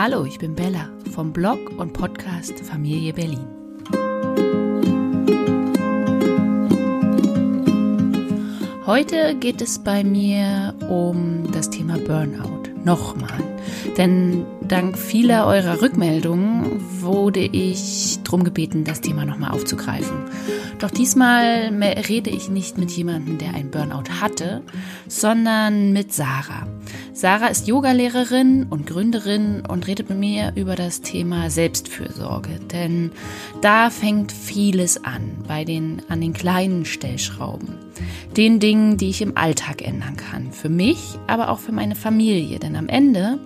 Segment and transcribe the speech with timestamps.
[0.00, 3.44] Hallo, ich bin Bella vom Blog und Podcast Familie Berlin.
[8.86, 12.68] Heute geht es bei mir um das Thema Burnout.
[12.84, 13.42] Nochmal.
[13.96, 20.16] Denn dank vieler eurer Rückmeldungen wurde ich darum gebeten, das Thema nochmal aufzugreifen.
[20.78, 21.72] Doch diesmal
[22.08, 24.62] rede ich nicht mit jemandem, der einen Burnout hatte,
[25.08, 26.68] sondern mit Sarah.
[27.18, 32.60] Sarah ist Yogalehrerin und Gründerin und redet mit mir über das Thema Selbstfürsorge.
[32.72, 33.10] Denn
[33.60, 37.74] da fängt vieles an, bei den, an den kleinen Stellschrauben.
[38.36, 40.52] Den Dingen, die ich im Alltag ändern kann.
[40.52, 42.60] Für mich, aber auch für meine Familie.
[42.60, 43.40] Denn am Ende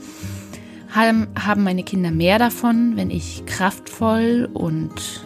[0.94, 5.24] haben meine Kinder mehr davon, wenn ich kraftvoll und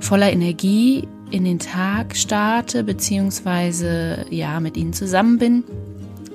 [0.00, 5.62] voller Energie in den Tag starte, beziehungsweise ja, mit ihnen zusammen bin,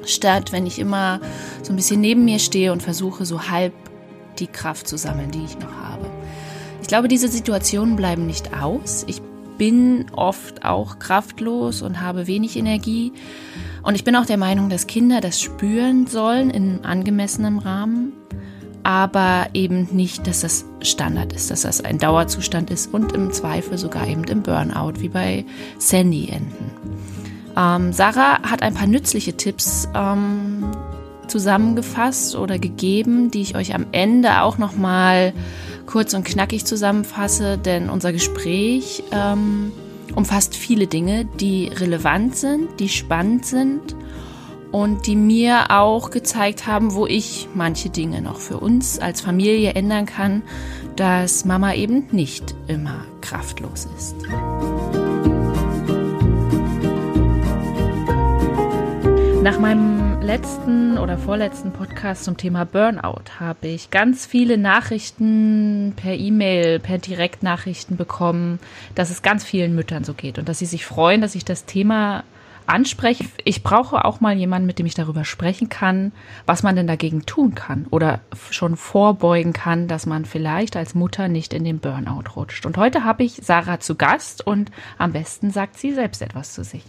[0.05, 1.19] statt wenn ich immer
[1.63, 3.73] so ein bisschen neben mir stehe und versuche, so halb
[4.39, 6.09] die Kraft zu sammeln, die ich noch habe.
[6.81, 9.05] Ich glaube, diese Situationen bleiben nicht aus.
[9.07, 9.21] Ich
[9.57, 13.13] bin oft auch kraftlos und habe wenig Energie.
[13.83, 18.13] Und ich bin auch der Meinung, dass Kinder das spüren sollen in angemessenem Rahmen
[18.83, 23.77] aber eben nicht, dass das Standard ist, dass das ein Dauerzustand ist und im Zweifel
[23.77, 25.45] sogar eben im Burnout, wie bei
[25.77, 26.71] Sandy enden.
[27.57, 30.65] Ähm, Sarah hat ein paar nützliche Tipps ähm,
[31.27, 35.33] zusammengefasst oder gegeben, die ich euch am Ende auch noch mal
[35.85, 39.71] kurz und knackig zusammenfasse, denn unser Gespräch ähm,
[40.15, 43.95] umfasst viele Dinge, die relevant sind, die spannend sind
[44.71, 49.73] und die mir auch gezeigt haben, wo ich manche Dinge noch für uns als Familie
[49.73, 50.43] ändern kann,
[50.95, 54.15] dass Mama eben nicht immer kraftlos ist.
[59.41, 66.13] Nach meinem letzten oder vorletzten Podcast zum Thema Burnout habe ich ganz viele Nachrichten per
[66.13, 68.59] E-Mail, per Direktnachrichten bekommen,
[68.93, 71.65] dass es ganz vielen Müttern so geht und dass sie sich freuen, dass ich das
[71.65, 72.23] Thema
[72.67, 73.25] anspreche.
[73.43, 76.11] Ich brauche auch mal jemanden, mit dem ich darüber sprechen kann,
[76.45, 78.19] was man denn dagegen tun kann oder
[78.51, 82.67] schon vorbeugen kann, dass man vielleicht als Mutter nicht in den Burnout rutscht.
[82.67, 86.63] Und heute habe ich Sarah zu Gast und am besten sagt sie selbst etwas zu
[86.63, 86.85] sich.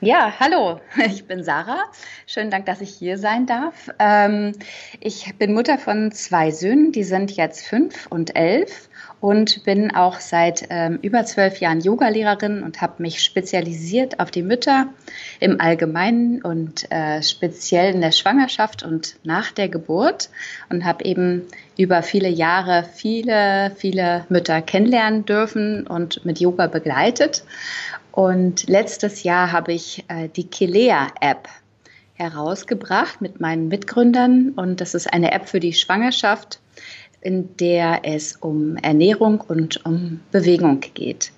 [0.00, 1.82] Ja, hallo, ich bin Sarah.
[2.24, 3.90] Schönen Dank, dass ich hier sein darf.
[3.98, 4.52] Ähm,
[5.00, 8.88] ich bin Mutter von zwei Söhnen, die sind jetzt fünf und elf
[9.20, 14.44] und bin auch seit ähm, über zwölf Jahren Yogalehrerin und habe mich spezialisiert auf die
[14.44, 14.86] Mütter
[15.40, 20.30] im Allgemeinen und äh, speziell in der Schwangerschaft und nach der Geburt
[20.70, 21.42] und habe eben
[21.76, 27.42] über viele Jahre viele, viele Mütter kennenlernen dürfen und mit Yoga begleitet.
[28.18, 31.48] Und letztes Jahr habe ich äh, die Kilea-App
[32.14, 36.58] herausgebracht mit meinen Mitgründern und das ist eine App für die Schwangerschaft
[37.20, 41.30] in der es um Ernährung und um Bewegung geht.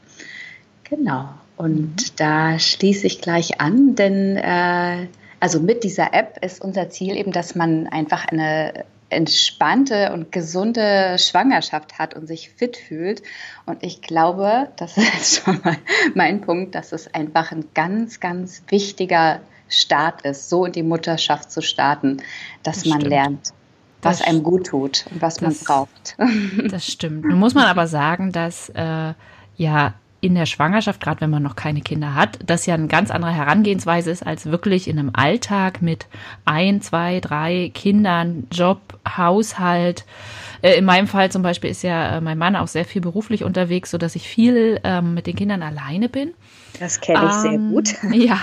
[0.85, 1.29] Genau.
[1.59, 2.17] Und mhm.
[2.17, 5.07] da schließe ich gleich an, denn äh,
[5.39, 11.17] also mit dieser App ist unser Ziel eben, dass man einfach eine entspannte und gesunde
[11.19, 13.23] Schwangerschaft hat und sich fit fühlt.
[13.67, 15.77] Und ich glaube, das ist schon mal
[16.15, 21.51] mein Punkt, dass es einfach ein ganz, ganz wichtiger Start ist, so in die Mutterschaft
[21.51, 22.19] zu starten,
[22.63, 23.11] dass das man stimmt.
[23.11, 23.53] lernt,
[24.03, 26.17] was einem gut tut und was das, man braucht.
[26.71, 27.25] Das stimmt.
[27.25, 29.15] Nun muss man aber sagen, dass äh,
[29.57, 33.11] ja in der Schwangerschaft, gerade wenn man noch keine Kinder hat, das ja eine ganz
[33.11, 36.07] andere Herangehensweise ist als wirklich in einem Alltag mit
[36.45, 38.81] ein, zwei, drei Kindern, Job,
[39.17, 40.05] Haushalt.
[40.63, 43.45] Äh, in meinem Fall zum Beispiel ist ja äh, mein Mann auch sehr viel beruflich
[43.45, 46.33] unterwegs, so dass ich viel ähm, mit den Kindern alleine bin.
[46.79, 47.95] Das kenne ich ähm, sehr gut.
[48.21, 48.39] Ja.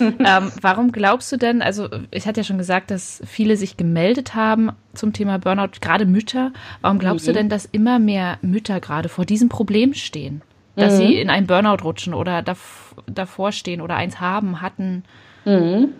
[0.00, 4.34] ähm, warum glaubst du denn, also ich hatte ja schon gesagt, dass viele sich gemeldet
[4.34, 6.52] haben zum Thema Burnout, gerade Mütter.
[6.82, 7.30] Warum glaubst mhm.
[7.30, 10.42] du denn, dass immer mehr Mütter gerade vor diesem Problem stehen?
[10.76, 10.98] Dass mhm.
[10.98, 12.42] sie in einen Burnout rutschen oder
[13.06, 15.04] davor stehen oder eins haben, hatten?
[15.44, 15.94] Mhm.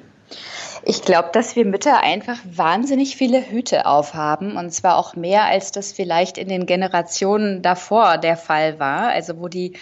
[0.84, 5.72] Ich glaube, dass wir Mütter einfach wahnsinnig viele Hüte aufhaben und zwar auch mehr, als
[5.72, 9.08] das vielleicht in den Generationen davor der Fall war.
[9.08, 9.74] Also wo die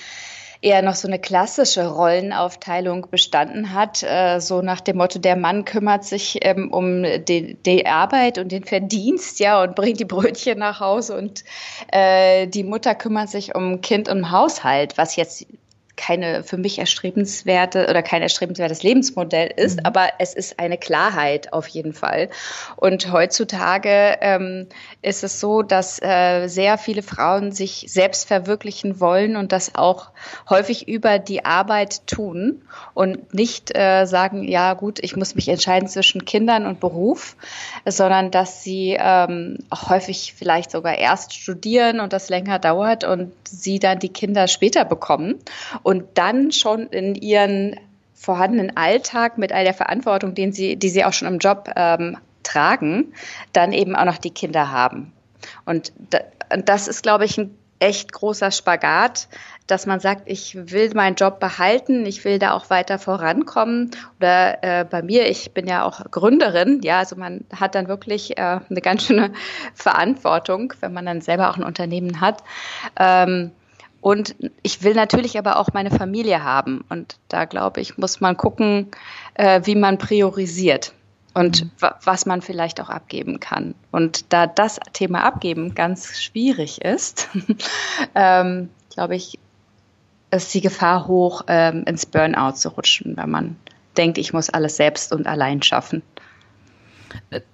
[0.63, 5.65] eher noch so eine klassische Rollenaufteilung bestanden hat, äh, so nach dem Motto, der Mann
[5.65, 10.59] kümmert sich ähm, um die, die, Arbeit und den Verdienst, ja, und bringt die Brötchen
[10.59, 11.45] nach Hause und
[11.93, 15.47] äh, die Mutter kümmert sich um Kind und Haushalt, was jetzt
[16.01, 19.87] keine für mich erstrebenswerte oder kein erstrebenswertes Lebensmodell ist, mhm.
[19.87, 22.31] aber es ist eine Klarheit auf jeden Fall.
[22.77, 24.67] Und heutzutage ähm,
[25.03, 30.11] ist es so, dass äh, sehr viele Frauen sich selbst verwirklichen wollen und das auch
[30.49, 32.63] häufig über die Arbeit tun
[32.95, 37.37] und nicht äh, sagen, ja gut, ich muss mich entscheiden zwischen Kindern und Beruf,
[37.85, 43.33] sondern dass sie ähm, auch häufig vielleicht sogar erst studieren und das länger dauert und
[43.47, 45.35] sie dann die Kinder später bekommen
[45.83, 47.77] und dann schon in ihren
[48.15, 52.19] vorhandenen Alltag mit all der Verantwortung, den sie, die sie auch schon im Job ähm,
[52.43, 53.15] tragen,
[53.53, 55.13] dann eben auch noch die Kinder haben.
[55.65, 55.93] Und
[56.65, 59.29] das ist, glaube ich, ein echt großer Spagat,
[59.67, 63.91] dass man sagt, ich will meinen Job behalten, ich will da auch weiter vorankommen.
[64.19, 68.37] Oder äh, bei mir, ich bin ja auch Gründerin, ja, also man hat dann wirklich
[68.37, 69.33] äh, eine ganz schöne
[69.75, 72.43] Verantwortung, wenn man dann selber auch ein Unternehmen hat.
[72.99, 73.53] Ähm,
[74.01, 76.85] und ich will natürlich aber auch meine Familie haben.
[76.89, 78.89] Und da glaube ich, muss man gucken,
[79.35, 80.95] äh, wie man priorisiert
[81.35, 81.71] und mhm.
[82.03, 83.75] was man vielleicht auch abgeben kann.
[83.91, 87.29] Und da das Thema Abgeben ganz schwierig ist,
[88.15, 89.39] ähm, glaube ich,
[90.31, 93.57] ist die Gefahr hoch, ähm, ins Burnout zu rutschen, wenn man
[93.97, 96.03] denkt, ich muss alles selbst und allein schaffen.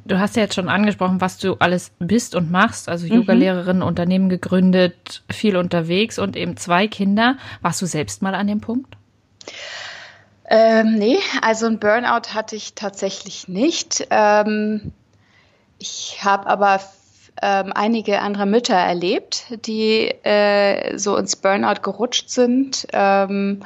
[0.04, 2.88] Du hast ja jetzt schon angesprochen, was du alles bist und machst.
[2.88, 3.20] Also mhm.
[3.20, 7.36] Yogalehrerin, Unternehmen gegründet, viel unterwegs und eben zwei Kinder.
[7.62, 8.96] Warst du selbst mal an dem Punkt?
[10.48, 14.06] Ähm, nee, also ein Burnout hatte ich tatsächlich nicht.
[14.10, 14.92] Ähm,
[15.78, 16.80] ich habe aber
[17.42, 22.86] ähm, einige andere Mütter erlebt, die äh, so ins Burnout gerutscht sind.
[22.92, 23.62] Ähm,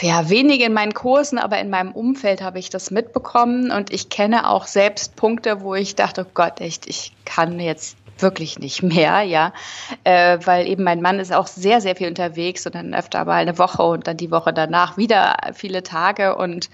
[0.00, 3.70] ja, wenige in meinen Kursen, aber in meinem Umfeld habe ich das mitbekommen.
[3.70, 7.96] Und ich kenne auch selbst Punkte, wo ich dachte, oh Gott, echt, ich kann jetzt
[8.22, 9.52] wirklich nicht mehr, ja,
[10.04, 13.34] äh, weil eben mein Mann ist auch sehr, sehr viel unterwegs und dann öfter mal
[13.34, 16.36] eine Woche und dann die Woche danach wieder viele Tage.
[16.36, 16.70] Und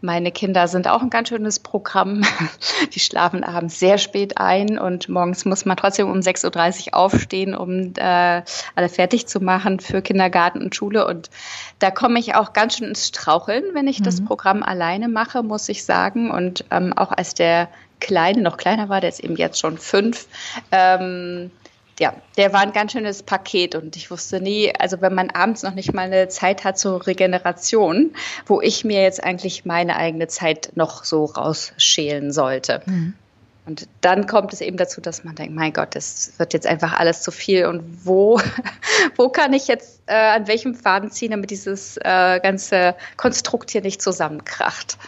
[0.00, 2.22] meine Kinder sind auch ein ganz schönes Programm.
[2.94, 7.54] Die schlafen abends sehr spät ein und morgens muss man trotzdem um 6.30 Uhr aufstehen,
[7.54, 8.42] um äh,
[8.74, 11.06] alle fertig zu machen für Kindergarten und Schule.
[11.06, 11.30] Und
[11.78, 14.04] da komme ich auch ganz schön ins Straucheln, wenn ich mhm.
[14.04, 17.68] das Programm alleine mache, muss ich sagen und ähm, auch als der
[18.00, 20.26] Kleine noch kleiner war, der ist eben jetzt schon fünf,
[20.72, 21.50] ähm,
[22.00, 25.62] ja, der war ein ganz schönes Paket und ich wusste nie, also wenn man abends
[25.62, 28.14] noch nicht mal eine Zeit hat zur Regeneration,
[28.46, 32.80] wo ich mir jetzt eigentlich meine eigene Zeit noch so rausschälen sollte.
[32.86, 33.14] Mhm.
[33.66, 36.94] Und dann kommt es eben dazu, dass man denkt, mein Gott, das wird jetzt einfach
[36.94, 38.40] alles zu viel und wo,
[39.16, 43.82] wo kann ich jetzt, äh, an welchem Faden ziehen, damit dieses äh, ganze Konstrukt hier
[43.82, 44.98] nicht zusammenkracht.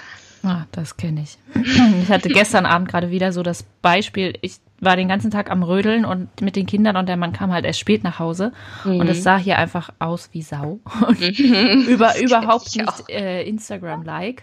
[0.43, 1.39] Ah, das kenne ich.
[2.03, 5.63] Ich hatte gestern Abend gerade wieder so das Beispiel, ich war den ganzen Tag am
[5.63, 8.53] Rödeln und mit den Kindern und der Mann kam halt erst spät nach Hause
[8.85, 9.01] mhm.
[9.01, 11.87] und es sah hier einfach aus wie Sau mhm.
[11.89, 14.43] über, überhaupt nicht äh, Instagram-like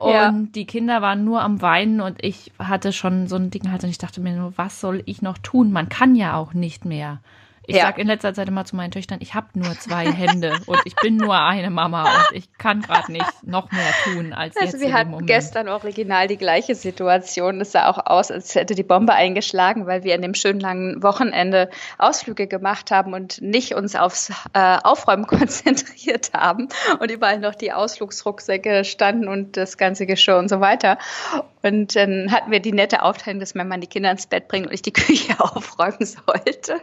[0.00, 0.34] und ja.
[0.54, 3.90] die Kinder waren nur am Weinen und ich hatte schon so ein Ding halt und
[3.90, 5.70] ich dachte mir nur, was soll ich noch tun?
[5.70, 7.20] Man kann ja auch nicht mehr.
[7.66, 7.82] Ich ja.
[7.82, 10.94] sage in letzter Zeit immer zu meinen Töchtern, ich habe nur zwei Hände und ich
[10.96, 14.80] bin nur eine Mama und ich kann gerade nicht noch mehr tun als also jetzt.
[14.80, 15.26] Wir hatten Moment.
[15.26, 17.60] gestern original die gleiche Situation.
[17.60, 21.02] Es sah auch aus, als hätte die Bombe eingeschlagen, weil wir an dem schönen langen
[21.02, 21.68] Wochenende
[21.98, 26.68] Ausflüge gemacht haben und nicht uns aufs äh, Aufräumen konzentriert haben
[27.00, 30.98] und überall noch die Ausflugsrucksäcke standen und das ganze Geschirr und so weiter.
[31.62, 34.68] Und dann hatten wir die nette Aufteilung, dass mein Mann die Kinder ins Bett bringt
[34.68, 36.80] und ich die Küche aufräumen sollte.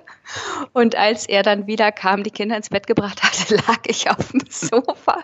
[0.74, 4.31] Und als er dann wieder kam, die Kinder ins Bett gebracht hatte, lag ich auf
[4.31, 5.24] dem Sofa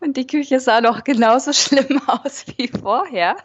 [0.00, 3.36] und die Küche sah noch genauso schlimm aus wie vorher.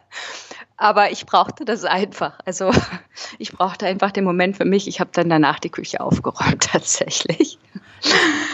[0.79, 2.39] Aber ich brauchte das einfach.
[2.45, 2.71] Also
[3.37, 4.87] ich brauchte einfach den Moment für mich.
[4.87, 7.59] Ich habe dann danach die Küche aufgeräumt tatsächlich.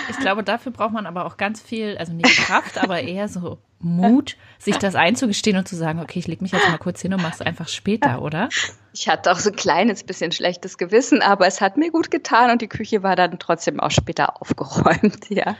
[0.09, 3.59] Ich glaube, dafür braucht man aber auch ganz viel, also nicht Kraft, aber eher so
[3.79, 7.13] Mut, sich das einzugestehen und zu sagen, okay, ich leg mich jetzt mal kurz hin
[7.13, 8.49] und mach's einfach später, oder?
[8.93, 12.49] Ich hatte auch so ein kleines bisschen schlechtes Gewissen, aber es hat mir gut getan
[12.49, 15.55] und die Küche war dann trotzdem auch später aufgeräumt, ja.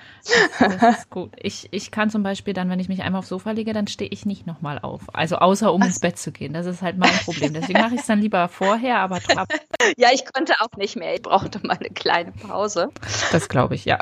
[0.60, 1.34] Das, das ist gut.
[1.38, 4.10] Ich, ich kann zum Beispiel dann, wenn ich mich einmal aufs Sofa lege, dann stehe
[4.10, 5.04] ich nicht nochmal auf.
[5.14, 6.54] Also außer um ins Bett zu gehen.
[6.56, 7.54] Das ist halt mein Problem.
[7.54, 9.48] Deswegen mache ich es dann lieber vorher, aber trab.
[9.98, 11.14] Ja, ich konnte auch nicht mehr.
[11.14, 12.90] Ich brauchte mal eine kleine Pause.
[13.32, 14.00] Das glaube ich, ja.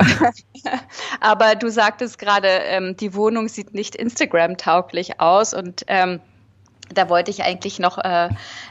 [1.20, 6.20] aber du sagtest gerade, ähm, die Wohnung sieht nicht Instagram-tauglich aus und ähm,
[6.92, 8.28] da wollte ich eigentlich noch äh,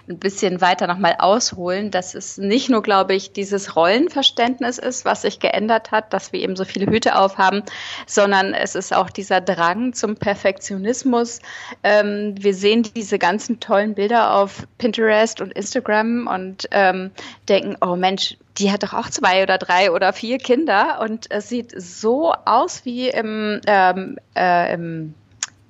[0.07, 5.23] ein bisschen weiter nochmal ausholen, dass es nicht nur, glaube ich, dieses Rollenverständnis ist, was
[5.23, 7.63] sich geändert hat, dass wir eben so viele Hüte aufhaben,
[8.05, 11.39] sondern es ist auch dieser Drang zum Perfektionismus.
[11.83, 17.11] Ähm, wir sehen diese ganzen tollen Bilder auf Pinterest und Instagram und ähm,
[17.49, 21.49] denken, oh Mensch, die hat doch auch zwei oder drei oder vier Kinder und es
[21.49, 25.15] sieht so aus wie im, ähm, äh, im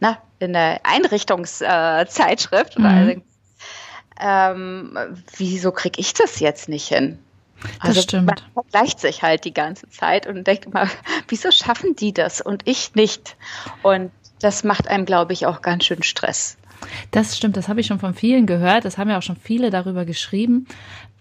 [0.02, 2.78] na, in der Einrichtungszeitschrift.
[2.80, 2.86] Mhm.
[2.86, 3.22] Also,
[4.20, 4.98] ähm,
[5.38, 7.20] wieso kriege ich das jetzt nicht hin?
[7.80, 8.28] Also das stimmt.
[8.28, 10.88] Man vergleicht sich halt die ganze Zeit und denkt immer,
[11.28, 13.36] wieso schaffen die das und ich nicht?
[13.82, 16.58] Und das macht einem, glaube ich, auch ganz schön Stress.
[17.12, 18.84] Das stimmt, das habe ich schon von vielen gehört.
[18.84, 20.68] Das haben ja auch schon viele darüber geschrieben.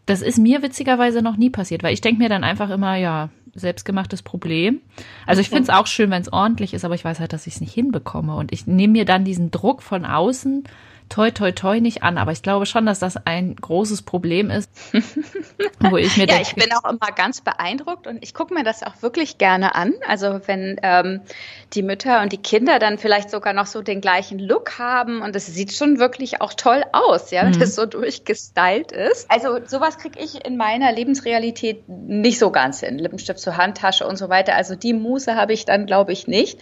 [0.06, 3.30] Das ist mir witzigerweise noch nie passiert, weil ich denke mir dann einfach immer, ja,
[3.54, 4.80] selbstgemachtes Problem.
[5.26, 7.46] Also ich finde es auch schön, wenn es ordentlich ist, aber ich weiß halt, dass
[7.46, 8.34] ich es nicht hinbekomme.
[8.34, 10.64] Und ich nehme mir dann diesen Druck von außen
[11.08, 14.70] toi toi toi nicht an, aber ich glaube schon, dass das ein großes Problem ist,
[15.80, 18.64] wo ich mir ja, denke, ich bin auch immer ganz beeindruckt und ich gucke mir
[18.64, 19.92] das auch wirklich gerne an.
[20.06, 21.20] Also wenn ähm,
[21.74, 25.36] die Mütter und die Kinder dann vielleicht sogar noch so den gleichen Look haben und
[25.36, 27.60] es sieht schon wirklich auch toll aus, ja, wenn mhm.
[27.60, 29.30] das so durchgestylt ist.
[29.30, 32.98] Also sowas kriege ich in meiner Lebensrealität nicht so ganz hin.
[32.98, 34.54] Lippenstift zur Handtasche und so weiter.
[34.54, 36.58] Also die Muße habe ich dann, glaube ich, nicht.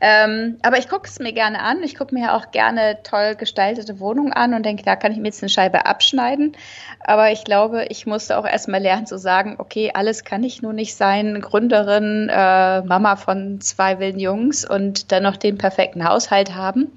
[0.00, 1.82] Ähm, aber ich gucke es mir gerne an.
[1.82, 5.18] Ich gucke mir auch gerne toll gestaltete vermietete Wohnung an und denke, da kann ich
[5.18, 6.56] mir jetzt eine Scheibe abschneiden.
[7.00, 10.72] Aber ich glaube, ich musste auch erstmal lernen zu sagen, okay, alles kann ich nur
[10.72, 11.40] nicht sein.
[11.40, 16.92] Gründerin, äh, Mama von zwei wilden Jungs und dann noch den perfekten Haushalt haben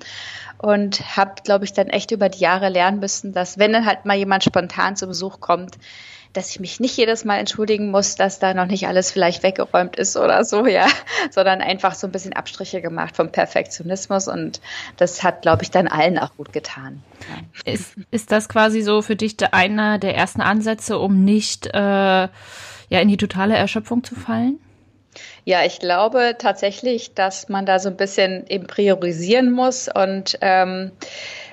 [0.58, 4.06] und habe, glaube ich, dann echt über die Jahre lernen müssen, dass wenn dann halt
[4.06, 5.78] mal jemand spontan zu Besuch kommt,
[6.34, 9.96] dass ich mich nicht jedes Mal entschuldigen muss, dass da noch nicht alles vielleicht weggeräumt
[9.98, 10.88] ist oder so, ja,
[11.32, 14.62] sondern einfach so ein bisschen Abstriche gemacht vom Perfektionismus und
[14.98, 17.04] das hat, glaube ich, dann allen auch gut getan.
[17.66, 17.74] Ja.
[17.74, 22.30] Ist, ist das quasi so für dich einer der ersten Ansätze, um nicht äh, ja
[22.90, 24.60] in die totale Erschöpfung zu fallen?
[25.44, 30.92] Ja, ich glaube tatsächlich, dass man da so ein bisschen eben priorisieren muss und ähm,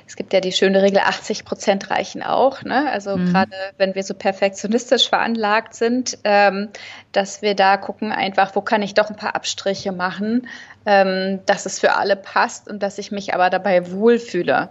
[0.08, 2.62] es gibt ja die schöne Regel, 80 Prozent reichen auch.
[2.62, 2.90] Ne?
[2.90, 3.26] Also mhm.
[3.30, 6.70] gerade wenn wir so perfektionistisch veranlagt sind, ähm,
[7.12, 10.48] dass wir da gucken einfach, wo kann ich doch ein paar Abstriche machen,
[10.86, 14.70] ähm, dass es für alle passt und dass ich mich aber dabei wohlfühle.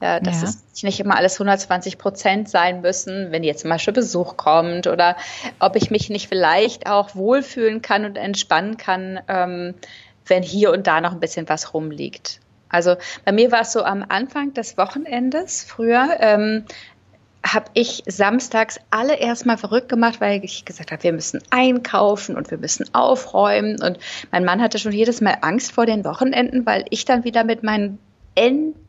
[0.00, 0.48] Ja, dass ja.
[0.48, 5.16] es nicht immer alles 120 Prozent sein müssen, wenn jetzt zum Beispiel Besuch kommt oder
[5.58, 9.74] ob ich mich nicht vielleicht auch wohlfühlen kann und entspannen kann, ähm,
[10.26, 12.40] wenn hier und da noch ein bisschen was rumliegt.
[12.68, 16.16] Also bei mir war es so am Anfang des Wochenendes früher.
[16.20, 16.64] Ähm,
[17.44, 22.50] habe ich samstags alle erstmal verrückt gemacht, weil ich gesagt habe, wir müssen einkaufen und
[22.50, 23.80] wir müssen aufräumen.
[23.80, 23.98] Und
[24.32, 27.62] mein Mann hatte schon jedes Mal Angst vor den Wochenenden, weil ich dann wieder mit
[27.62, 27.98] meinen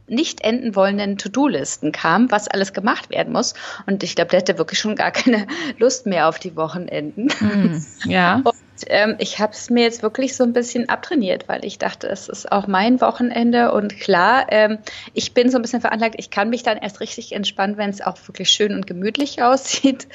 [0.08, 3.54] nicht enden wollenden To-Do-Listen kam, was alles gemacht werden muss.
[3.86, 5.48] Und ich glaube, der hätte wirklich schon gar keine
[5.78, 7.28] Lust mehr auf die Wochenenden.
[7.40, 8.42] Mm, ja.
[8.78, 12.08] Und ähm, ich habe es mir jetzt wirklich so ein bisschen abtrainiert, weil ich dachte,
[12.08, 14.78] es ist auch mein Wochenende und klar, ähm,
[15.14, 18.02] ich bin so ein bisschen veranlagt, ich kann mich dann erst richtig entspannen, wenn es
[18.02, 20.08] auch wirklich schön und gemütlich aussieht.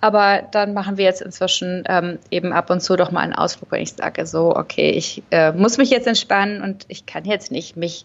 [0.00, 3.72] Aber dann machen wir jetzt inzwischen ähm, eben ab und zu doch mal einen Ausflug,
[3.72, 7.50] wenn ich sage, so, okay, ich äh, muss mich jetzt entspannen und ich kann jetzt
[7.50, 8.04] nicht mich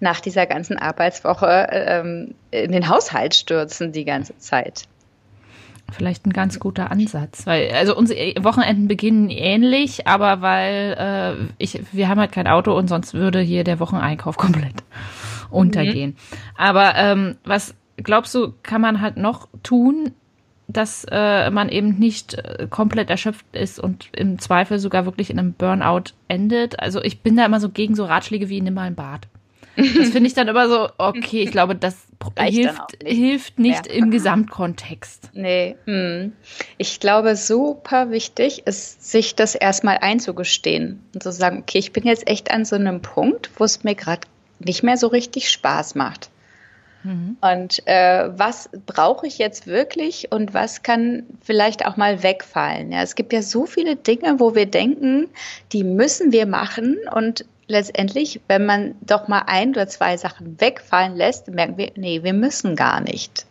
[0.00, 4.84] nach dieser ganzen Arbeitswoche ähm, in den Haushalt stürzen die ganze Zeit.
[5.92, 11.80] Vielleicht ein ganz guter Ansatz, weil also unsere Wochenenden beginnen ähnlich, aber weil äh, ich
[11.92, 14.74] wir haben halt kein Auto und sonst würde hier der Wocheneinkauf komplett
[15.50, 16.10] untergehen.
[16.10, 16.36] Mhm.
[16.56, 20.12] Aber ähm, was glaubst du, kann man halt noch tun,
[20.68, 25.38] dass äh, man eben nicht äh, komplett erschöpft ist und im Zweifel sogar wirklich in
[25.38, 26.78] einem Burnout endet?
[26.78, 29.26] Also ich bin da immer so gegen so Ratschläge wie nimm mal ein Bad.
[29.80, 31.96] Das finde ich dann immer so, okay, ich glaube, das
[32.38, 33.18] hilft, nicht.
[33.18, 33.92] hilft nicht ja.
[33.92, 35.30] im Gesamtkontext.
[35.32, 35.76] Nee.
[35.86, 36.32] Hm.
[36.78, 42.04] Ich glaube, super wichtig ist, sich das erstmal einzugestehen und zu sagen, okay, ich bin
[42.04, 44.26] jetzt echt an so einem Punkt, wo es mir gerade
[44.58, 46.30] nicht mehr so richtig Spaß macht.
[47.02, 47.36] Mhm.
[47.40, 52.92] Und äh, was brauche ich jetzt wirklich und was kann vielleicht auch mal wegfallen?
[52.92, 55.28] Ja, es gibt ja so viele Dinge, wo wir denken,
[55.72, 61.16] die müssen wir machen und letztendlich, wenn man doch mal ein oder zwei Sachen wegfallen
[61.16, 63.46] lässt, merken wir, nee, wir müssen gar nicht.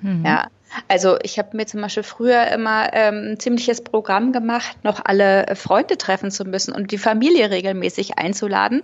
[0.00, 0.24] Mhm.
[0.24, 0.48] Ja.
[0.86, 5.54] Also ich habe mir zum Beispiel früher immer ähm, ein ziemliches Programm gemacht, noch alle
[5.54, 8.82] Freunde treffen zu müssen und die Familie regelmäßig einzuladen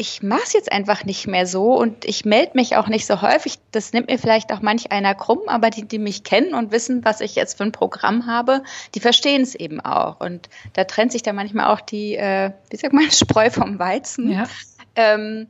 [0.00, 3.20] ich mache es jetzt einfach nicht mehr so und ich melde mich auch nicht so
[3.20, 3.58] häufig.
[3.72, 7.04] Das nimmt mir vielleicht auch manch einer krumm, aber die, die mich kennen und wissen,
[7.04, 8.62] was ich jetzt für ein Programm habe,
[8.94, 10.20] die verstehen es eben auch.
[10.20, 14.30] Und da trennt sich dann manchmal auch die, äh, wie sagt man, Spreu vom Weizen.
[14.30, 14.46] Ja.
[14.94, 15.48] Ähm,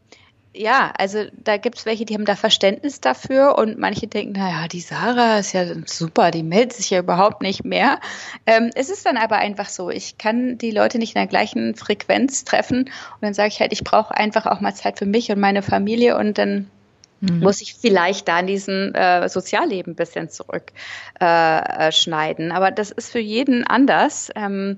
[0.59, 4.69] ja, also da gibt es welche, die haben da Verständnis dafür und manche denken, naja,
[4.69, 8.01] die Sarah ist ja super, die meldet sich ja überhaupt nicht mehr.
[8.47, 11.77] Ähm, es ist dann aber einfach so, ich kann die Leute nicht in der gleichen
[11.77, 15.31] Frequenz treffen und dann sage ich halt, ich brauche einfach auch mal Zeit für mich
[15.31, 16.71] und meine Familie und dann
[17.21, 17.41] Mhm.
[17.41, 22.51] muss ich vielleicht da in diesen äh, Sozialleben ein bisschen zurückschneiden.
[22.51, 24.31] Äh, Aber das ist für jeden anders.
[24.37, 24.77] Ähm,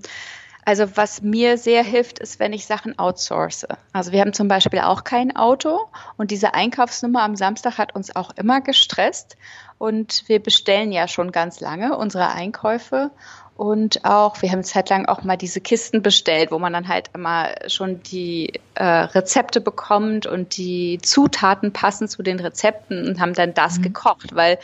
[0.71, 3.67] also was mir sehr hilft, ist, wenn ich Sachen outsource.
[3.93, 5.81] Also wir haben zum Beispiel auch kein Auto
[6.17, 9.37] und diese Einkaufsnummer am Samstag hat uns auch immer gestresst
[9.79, 13.11] und wir bestellen ja schon ganz lange unsere Einkäufe
[13.57, 17.49] und auch, wir haben zeitlang auch mal diese Kisten bestellt, wo man dann halt immer
[17.67, 23.55] schon die äh, Rezepte bekommt und die Zutaten passen zu den Rezepten und haben dann
[23.55, 23.83] das mhm.
[23.83, 24.61] gekocht, weil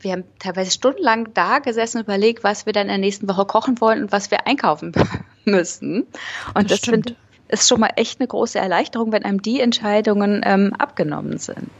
[0.00, 3.46] wir haben teilweise stundenlang da gesessen und überlegt, was wir dann in der nächsten Woche
[3.46, 4.92] kochen wollen und was wir einkaufen
[5.50, 6.06] müssen.
[6.54, 7.14] Und das, das find,
[7.48, 11.70] ist schon mal echt eine große Erleichterung, wenn einem die Entscheidungen ähm, abgenommen sind.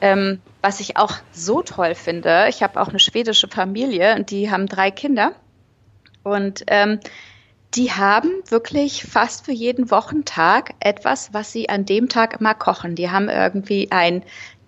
[0.00, 4.50] Ähm, was ich auch so toll finde, ich habe auch eine schwedische Familie und die
[4.50, 5.32] haben drei Kinder.
[6.22, 7.00] Und ähm,
[7.74, 12.94] die haben wirklich fast für jeden Wochentag etwas, was sie an dem Tag immer kochen.
[12.94, 14.22] Die haben irgendwie ein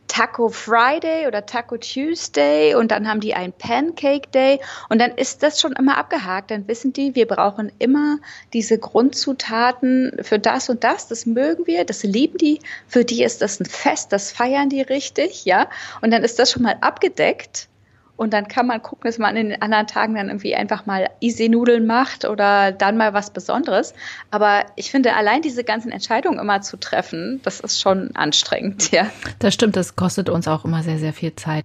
[0.08, 5.42] Taco Friday oder Taco Tuesday und dann haben die ein Pancake Day und dann ist
[5.42, 6.50] das schon immer abgehakt.
[6.50, 8.18] Dann wissen die, wir brauchen immer
[8.52, 11.08] diese Grundzutaten für das und das.
[11.08, 12.60] Das mögen wir, das lieben die.
[12.86, 15.68] Für die ist das ein Fest, das feiern die richtig, ja.
[16.00, 17.68] Und dann ist das schon mal abgedeckt.
[18.16, 21.11] Und dann kann man gucken, dass man in den anderen Tagen dann irgendwie einfach mal
[21.20, 23.94] Easy-Nudeln macht oder dann mal was Besonderes.
[24.30, 29.11] Aber ich finde, allein diese ganzen Entscheidungen immer zu treffen, das ist schon anstrengend, ja.
[29.38, 31.64] Das stimmt, das kostet uns auch immer sehr, sehr viel Zeit.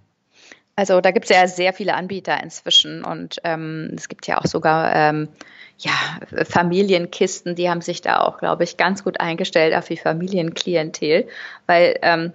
[0.76, 4.46] Also da gibt es ja sehr viele Anbieter inzwischen und ähm, es gibt ja auch
[4.46, 5.28] sogar ähm,
[5.78, 5.92] ja,
[6.46, 11.28] Familienkisten, die haben sich da auch, glaube ich, ganz gut eingestellt auf die Familienklientel,
[11.66, 12.34] weil ähm,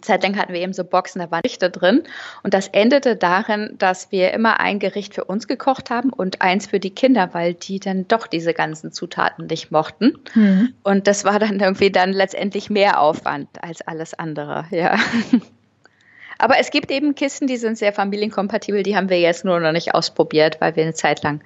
[0.00, 2.02] Zeitlang hatten wir eben so Boxen, da waren Gerichte drin.
[2.42, 6.66] Und das endete darin, dass wir immer ein Gericht für uns gekocht haben und eins
[6.66, 10.18] für die Kinder, weil die dann doch diese ganzen Zutaten nicht mochten.
[10.34, 10.74] Mhm.
[10.82, 14.96] Und das war dann irgendwie dann letztendlich mehr Aufwand als alles andere, ja.
[16.38, 19.70] Aber es gibt eben Kisten, die sind sehr familienkompatibel, die haben wir jetzt nur noch
[19.70, 21.40] nicht ausprobiert, weil wir eine Zeit lang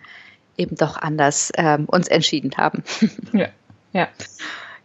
[0.57, 2.83] eben doch anders ähm, uns entschieden haben.
[3.33, 3.49] Ja,
[3.93, 4.09] ja.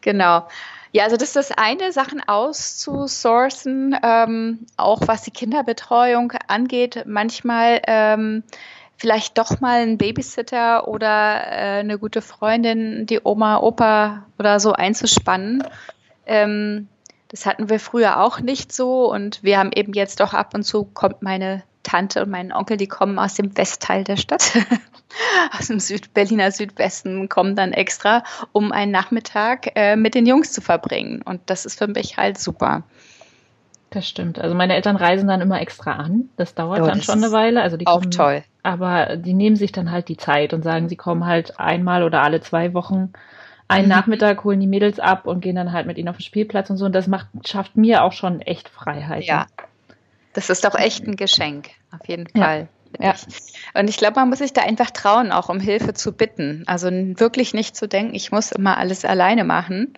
[0.01, 0.48] Genau.
[0.93, 7.03] Ja, also das ist das eine, Sachen auszusourcen, ähm, auch was die Kinderbetreuung angeht.
[7.05, 8.43] Manchmal ähm,
[8.98, 14.74] vielleicht doch mal ein Babysitter oder äh, eine gute Freundin, die Oma, Opa oder so
[14.74, 15.63] einzuspannen.
[16.25, 16.89] Ähm,
[17.29, 20.63] das hatten wir früher auch nicht so und wir haben eben jetzt doch ab und
[20.63, 24.52] zu kommt meine Tante und mein Onkel, die kommen aus dem Westteil der Stadt,
[25.58, 30.52] aus dem Süd Berliner Südwesten, kommen dann extra, um einen Nachmittag äh, mit den Jungs
[30.52, 31.22] zu verbringen.
[31.24, 32.84] Und das ist für mich halt super.
[33.91, 34.39] Das stimmt.
[34.39, 36.30] Also meine Eltern reisen dann immer extra an.
[36.38, 37.62] Das dauert oh, dann das schon eine Weile.
[37.62, 38.44] Also die auch kommen, toll.
[38.63, 42.24] Aber die nehmen sich dann halt die Zeit und sagen, sie kommen halt einmal oder
[42.24, 43.12] alle zwei Wochen
[43.67, 43.89] einen mhm.
[43.89, 46.78] Nachmittag, holen die Mädels ab und gehen dann halt mit ihnen auf den Spielplatz und
[46.78, 46.86] so.
[46.86, 49.26] Und das macht, schafft mir auch schon echt Freiheit.
[49.26, 49.48] Ja,
[50.34, 52.67] das ist doch echt ein Geschenk, auf jeden Fall.
[53.00, 53.13] Ja.
[53.13, 53.15] ja.
[53.74, 56.63] Und ich glaube, man muss sich da einfach trauen, auch um Hilfe zu bitten.
[56.67, 59.94] Also wirklich nicht zu denken, ich muss immer alles alleine machen,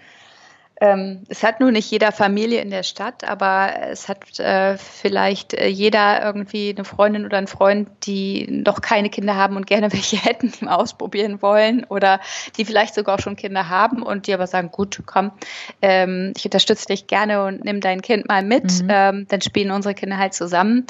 [0.82, 5.54] ähm, es hat nur nicht jeder Familie in der Stadt, aber es hat äh, vielleicht
[5.54, 9.94] äh, jeder irgendwie eine Freundin oder einen Freund, die noch keine Kinder haben und gerne
[9.94, 12.20] welche hätten, die mal ausprobieren wollen oder
[12.58, 15.32] die vielleicht sogar auch schon Kinder haben und die aber sagen, gut, komm,
[15.82, 18.88] ähm, ich unterstütze dich gerne und nimm dein Kind mal mit, mhm.
[18.90, 20.88] ähm, dann spielen unsere Kinder halt zusammen.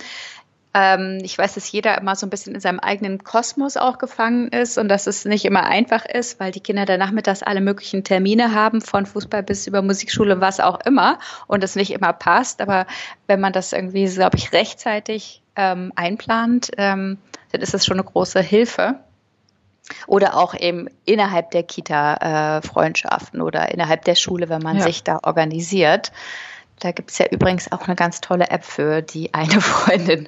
[0.73, 4.47] Ähm, ich weiß, dass jeder immer so ein bisschen in seinem eigenen Kosmos auch gefangen
[4.47, 8.03] ist und dass es nicht immer einfach ist, weil die Kinder dann nachmittags alle möglichen
[8.03, 12.59] Termine haben, von Fußball bis über Musikschule, was auch immer, und es nicht immer passt.
[12.59, 12.87] Aber
[13.27, 17.19] wenn man das irgendwie, glaube ich, rechtzeitig ähm, einplant, ähm,
[17.51, 18.95] dann ist das schon eine große Hilfe.
[20.07, 24.83] Oder auch eben innerhalb der Kita äh, Freundschaften oder innerhalb der Schule, wenn man ja.
[24.83, 26.13] sich da organisiert.
[26.83, 30.27] Da gibt es ja übrigens auch eine ganz tolle App für, die eine Freundin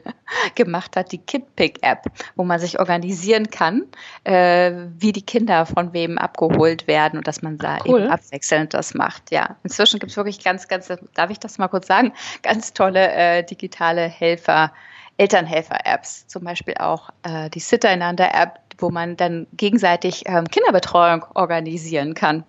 [0.55, 2.05] gemacht hat, die KidPick-App,
[2.37, 3.83] wo man sich organisieren kann,
[4.23, 8.03] äh, wie die Kinder von wem abgeholt werden und dass man da cool.
[8.03, 9.31] eben abwechselnd das macht.
[9.31, 13.11] Ja, inzwischen gibt es wirklich ganz, ganz, darf ich das mal kurz sagen, ganz tolle
[13.11, 14.71] äh, digitale Helfer.
[15.17, 22.43] Elternhelfer-Apps, zum Beispiel auch äh, die Sitter-Einander-App, wo man dann gegenseitig ähm, Kinderbetreuung organisieren kann.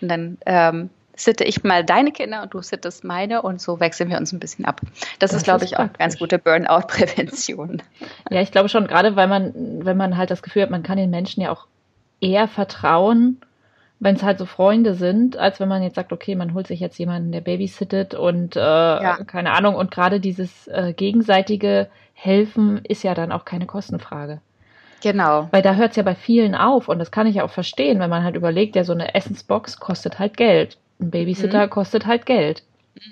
[0.00, 0.90] Und dann ähm,
[1.20, 4.38] sitte ich mal deine Kinder und du sittest meine und so wechseln wir uns ein
[4.38, 4.80] bisschen ab.
[5.18, 5.94] Das, das ist, glaube ich, praktisch.
[5.94, 7.82] auch ganz gute Burnout-Prävention.
[8.30, 9.52] Ja, ich glaube schon, gerade weil man,
[9.84, 11.66] wenn man halt das Gefühl hat, man kann den Menschen ja auch
[12.20, 13.40] eher vertrauen,
[14.00, 16.80] wenn es halt so Freunde sind, als wenn man jetzt sagt, okay, man holt sich
[16.80, 19.18] jetzt jemanden, der babysittet und äh, ja.
[19.24, 19.74] keine Ahnung.
[19.74, 24.40] Und gerade dieses äh, gegenseitige Helfen ist ja dann auch keine Kostenfrage.
[25.02, 25.48] Genau.
[25.50, 28.00] Weil da hört es ja bei vielen auf und das kann ich ja auch verstehen,
[28.00, 30.76] wenn man halt überlegt, ja, so eine Essensbox kostet halt Geld.
[31.00, 31.70] Ein Babysitter mhm.
[31.70, 32.62] kostet halt Geld.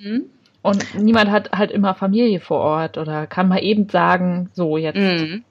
[0.03, 0.27] Mhm.
[0.63, 4.97] Und niemand hat halt immer Familie vor Ort oder kann mal eben sagen, so, jetzt
[4.97, 5.45] mhm.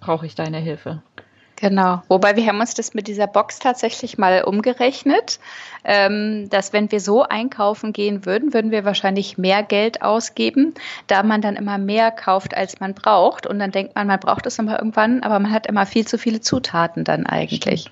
[0.00, 1.02] brauche ich deine Hilfe.
[1.56, 2.02] Genau.
[2.08, 5.38] Wobei wir haben uns das mit dieser Box tatsächlich mal umgerechnet,
[5.84, 10.74] ähm, dass wenn wir so einkaufen gehen würden, würden wir wahrscheinlich mehr Geld ausgeben,
[11.06, 13.46] da man dann immer mehr kauft, als man braucht.
[13.46, 16.18] Und dann denkt man, man braucht es immer irgendwann, aber man hat immer viel zu
[16.18, 17.90] viele Zutaten dann eigentlich.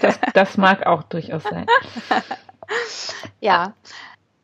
[0.00, 1.66] Das, das mag auch durchaus sein.
[3.40, 3.74] ja,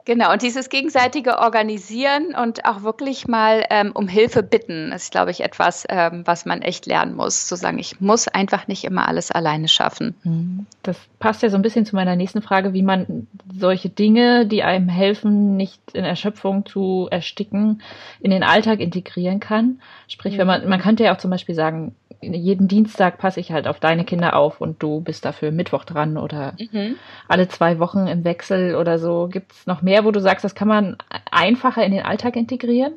[0.07, 5.31] Genau, und dieses gegenseitige Organisieren und auch wirklich mal ähm, um Hilfe bitten, ist, glaube
[5.31, 7.47] ich, etwas, ähm, was man echt lernen muss.
[7.47, 10.15] Zu sagen, ich muss einfach nicht immer alles alleine schaffen.
[10.23, 10.67] Mhm.
[10.83, 14.63] Das passt ja so ein bisschen zu meiner nächsten Frage, wie man solche Dinge, die
[14.63, 17.81] einem helfen, nicht in Erschöpfung zu ersticken,
[18.21, 19.81] in den Alltag integrieren kann.
[20.07, 21.95] Sprich, wenn man, man könnte ja auch zum Beispiel sagen,
[22.33, 26.17] jeden Dienstag passe ich halt auf deine Kinder auf und du bist dafür Mittwoch dran
[26.17, 26.97] oder mhm.
[27.29, 29.29] alle zwei Wochen im Wechsel oder so.
[29.31, 30.97] Gibt es noch mehr, wo du sagst, das kann man
[31.31, 32.95] einfacher in den Alltag integrieren?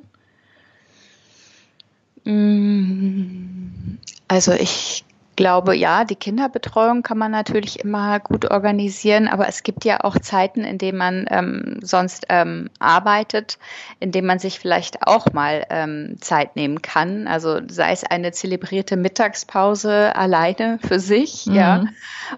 [2.24, 5.06] Mm, also ich
[5.38, 10.20] glaube, ja, die Kinderbetreuung kann man natürlich immer gut organisieren, aber es gibt ja auch
[10.20, 13.58] Zeiten, in denen man ähm, sonst ähm, arbeitet,
[14.02, 17.28] in denen man sich vielleicht auch mal ähm, Zeit nehmen kann.
[17.28, 21.56] Also sei es eine zelebrierte Mittagspause alleine für sich, mhm.
[21.56, 21.86] ja,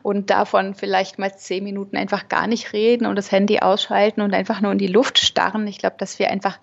[0.04, 4.36] und davon vielleicht mal zehn Minuten einfach gar nicht reden und das Handy ausschalten und
[4.36, 5.66] einfach nur in die Luft starren.
[5.68, 6.60] Ich glaube, dass wir einfach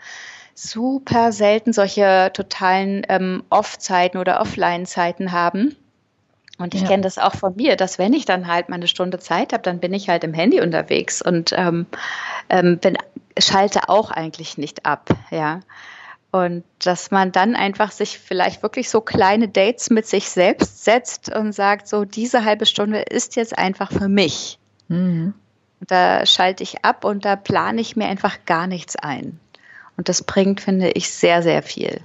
[0.54, 5.76] super selten solche totalen ähm, Off-Zeiten oder Offline-Zeiten haben.
[6.58, 6.88] Und ich ja.
[6.88, 9.62] kenne das auch von mir, dass wenn ich dann halt mal eine Stunde Zeit habe,
[9.62, 11.86] dann bin ich halt im Handy unterwegs und ähm,
[12.48, 12.96] ähm, bin,
[13.38, 15.60] schalte auch eigentlich nicht ab, ja.
[16.32, 21.34] Und dass man dann einfach sich vielleicht wirklich so kleine Dates mit sich selbst setzt
[21.34, 24.58] und sagt, so diese halbe Stunde ist jetzt einfach für mich.
[24.88, 25.34] Mhm.
[25.80, 29.38] Da schalte ich ab und da plane ich mir einfach gar nichts ein.
[29.96, 32.00] Und das bringt, finde ich, sehr, sehr viel.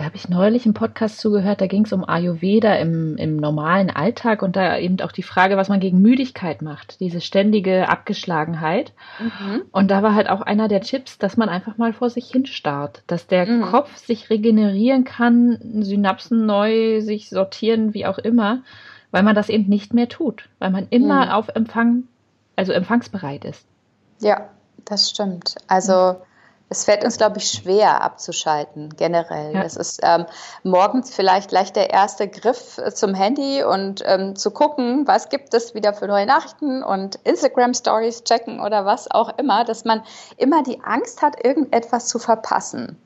[0.00, 3.90] Da habe ich neulich einen Podcast zugehört, da ging es um Ayurveda im, im normalen
[3.90, 8.94] Alltag und da eben auch die Frage, was man gegen Müdigkeit macht, diese ständige Abgeschlagenheit.
[9.18, 9.60] Mhm.
[9.72, 12.46] Und da war halt auch einer der Tipps, dass man einfach mal vor sich hin
[12.46, 13.60] starrt, dass der mhm.
[13.60, 18.62] Kopf sich regenerieren kann, Synapsen neu sich sortieren, wie auch immer,
[19.10, 21.32] weil man das eben nicht mehr tut, weil man immer mhm.
[21.32, 22.04] auf Empfang,
[22.56, 23.66] also empfangsbereit ist.
[24.22, 24.48] Ja,
[24.86, 25.56] das stimmt.
[25.68, 26.16] Also
[26.72, 29.54] es fällt uns, glaube ich, schwer abzuschalten, generell.
[29.54, 29.64] Ja.
[29.64, 30.24] Es ist ähm,
[30.62, 35.52] morgens vielleicht gleich der erste Griff äh, zum Handy und ähm, zu gucken, was gibt
[35.52, 40.02] es wieder für neue Nachrichten und Instagram-Stories checken oder was auch immer, dass man
[40.36, 42.96] immer die Angst hat, irgendetwas zu verpassen.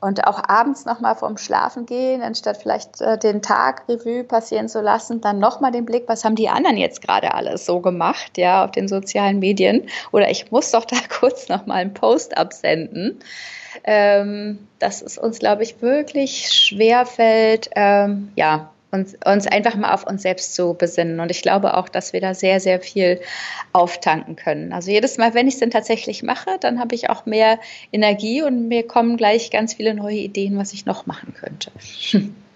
[0.00, 4.80] Und auch abends nochmal vorm Schlafen gehen, anstatt vielleicht äh, den Tag Revue passieren zu
[4.80, 8.64] lassen, dann nochmal den Blick, was haben die anderen jetzt gerade alles so gemacht, ja,
[8.64, 9.88] auf den sozialen Medien.
[10.10, 13.20] Oder ich muss doch da kurz nochmal einen Post absenden.
[13.84, 19.92] Ähm, dass es uns, glaube ich, wirklich schwer fällt, ähm, ja, uns, uns einfach mal
[19.92, 21.18] auf uns selbst zu besinnen.
[21.18, 23.20] Und ich glaube auch, dass wir da sehr, sehr viel
[23.72, 24.72] auftanken können.
[24.72, 27.58] Also jedes Mal, wenn ich es denn tatsächlich mache, dann habe ich auch mehr
[27.90, 31.72] Energie und mir kommen gleich ganz viele neue Ideen, was ich noch machen könnte.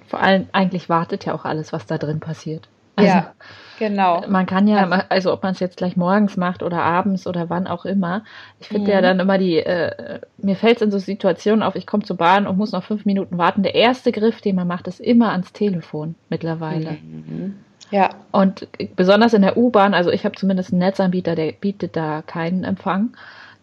[0.07, 2.68] Vor allem, eigentlich wartet ja auch alles, was da drin passiert.
[2.94, 3.35] Also, ja,
[3.78, 4.24] genau.
[4.28, 7.66] Man kann ja, also ob man es jetzt gleich morgens macht oder abends oder wann
[7.66, 8.24] auch immer.
[8.60, 8.92] Ich finde mhm.
[8.92, 12.16] ja dann immer die, äh, mir fällt es in so Situationen auf, ich komme zur
[12.16, 13.62] Bahn und muss noch fünf Minuten warten.
[13.62, 16.92] Der erste Griff, den man macht, ist immer ans Telefon mittlerweile.
[16.92, 17.56] Mhm.
[17.90, 18.10] Ja.
[18.32, 22.64] Und besonders in der U-Bahn, also ich habe zumindest einen Netzanbieter, der bietet da keinen
[22.64, 23.16] Empfang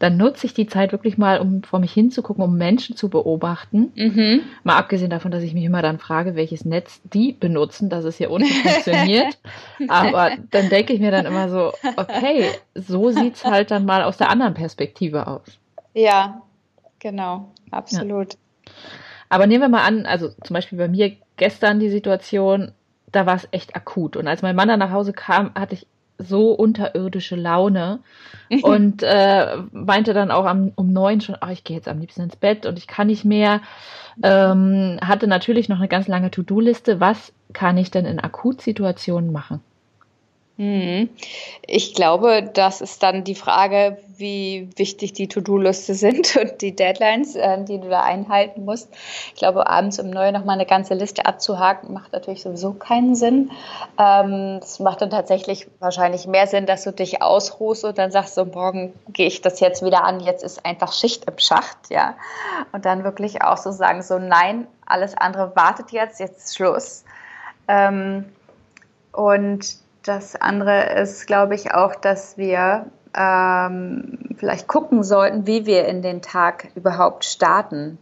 [0.04, 3.94] dann nutze ich die Zeit wirklich mal, um vor mich hinzugucken, um Menschen zu beobachten.
[3.96, 4.42] Mhm.
[4.64, 8.18] Mal abgesehen davon, dass ich mich immer dann frage, welches Netz die benutzen, dass es
[8.18, 9.40] hier unten funktioniert.
[9.88, 14.04] Aber dann denke ich mir dann immer so, okay, so sieht es halt dann mal
[14.04, 15.58] aus der anderen Perspektive aus.
[15.94, 16.42] Ja,
[17.00, 18.34] genau, absolut.
[18.34, 18.40] Ja.
[19.30, 22.74] Aber nehmen wir mal an, also zum Beispiel bei mir gestern die Situation,
[23.14, 24.18] da war es echt akut.
[24.18, 28.00] Und als mein Mann dann nach Hause kam, hatte ich so unterirdische Laune
[28.62, 32.22] und äh, meinte dann auch am, um neun schon, ach, ich gehe jetzt am liebsten
[32.22, 33.62] ins Bett und ich kann nicht mehr.
[34.22, 37.00] Ähm, hatte natürlich noch eine ganz lange To-Do-Liste.
[37.00, 39.62] Was kann ich denn in Akutsituationen machen?
[40.58, 41.10] Mhm.
[41.66, 47.36] Ich glaube, das ist dann die Frage, wie wichtig die To-Do-Liste sind und die Deadlines,
[47.36, 48.90] äh, die du da einhalten musst.
[49.28, 53.52] Ich glaube, abends um neun nochmal eine ganze Liste abzuhaken, macht natürlich sowieso keinen Sinn.
[54.00, 58.46] Ähm, macht dann tatsächlich wahrscheinlich mehr Sinn, dass du dich ausruhst und dann sagst, so
[58.46, 62.16] morgen gehe ich das jetzt wieder an, jetzt ist einfach Schicht im Schacht, ja.
[62.72, 67.04] Und dann wirklich auch so sagen, so nein, alles andere wartet jetzt, jetzt ist Schluss.
[67.68, 68.26] Ähm,
[69.12, 75.86] und das andere ist, glaube ich, auch, dass wir ähm, vielleicht gucken sollten, wie wir
[75.86, 77.98] in den Tag überhaupt starten.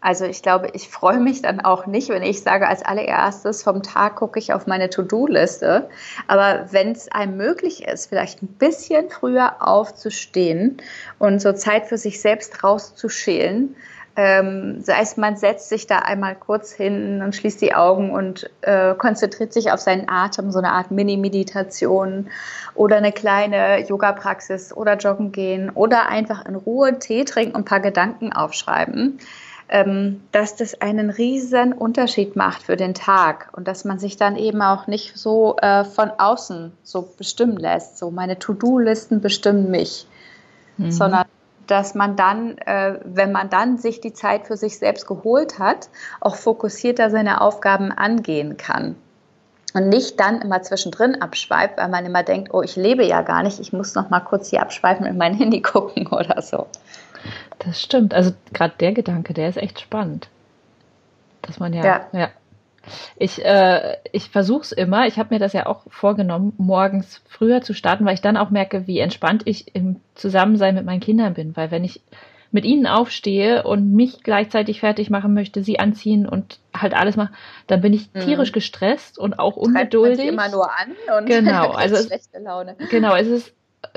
[0.00, 3.82] Also ich glaube, ich freue mich dann auch nicht, wenn ich sage, als allererstes vom
[3.82, 5.88] Tag gucke ich auf meine To-Do-Liste.
[6.28, 10.76] Aber wenn es einem möglich ist, vielleicht ein bisschen früher aufzustehen
[11.18, 13.74] und so Zeit für sich selbst rauszuschälen,
[14.16, 18.48] ähm, sei es, man setzt sich da einmal kurz hin und schließt die Augen und
[18.62, 22.28] äh, konzentriert sich auf seinen Atem, so eine Art Mini-Meditation
[22.74, 27.64] oder eine kleine Yoga-Praxis oder joggen gehen oder einfach in Ruhe Tee trinken und ein
[27.66, 29.18] paar Gedanken aufschreiben,
[29.68, 34.36] ähm, dass das einen riesen Unterschied macht für den Tag und dass man sich dann
[34.36, 40.06] eben auch nicht so äh, von außen so bestimmen lässt, so meine To-Do-Listen bestimmen mich,
[40.78, 40.90] mhm.
[40.90, 41.26] sondern
[41.66, 45.88] dass man dann, äh, wenn man dann sich die Zeit für sich selbst geholt hat,
[46.20, 48.96] auch fokussierter seine Aufgaben angehen kann.
[49.74, 53.42] Und nicht dann immer zwischendrin abschweift, weil man immer denkt, oh, ich lebe ja gar
[53.42, 56.66] nicht, ich muss noch mal kurz hier abschweifen und in mein Handy gucken oder so.
[57.58, 58.14] Das stimmt.
[58.14, 60.28] Also gerade der Gedanke, der ist echt spannend.
[61.42, 62.06] Dass man ja, ja.
[62.12, 62.28] ja
[63.16, 65.06] ich, äh, ich versuche es immer.
[65.06, 68.50] Ich habe mir das ja auch vorgenommen, morgens früher zu starten, weil ich dann auch
[68.50, 71.56] merke, wie entspannt ich im Zusammensein mit meinen Kindern bin.
[71.56, 72.00] Weil wenn ich
[72.52, 77.34] mit ihnen aufstehe und mich gleichzeitig fertig machen möchte, sie anziehen und halt alles machen,
[77.66, 78.20] dann bin ich mhm.
[78.20, 80.18] tierisch gestresst und auch ungeduldig.
[80.18, 82.76] Man immer nur an und genau, also schlechte Laune.
[82.90, 83.54] Genau, es ist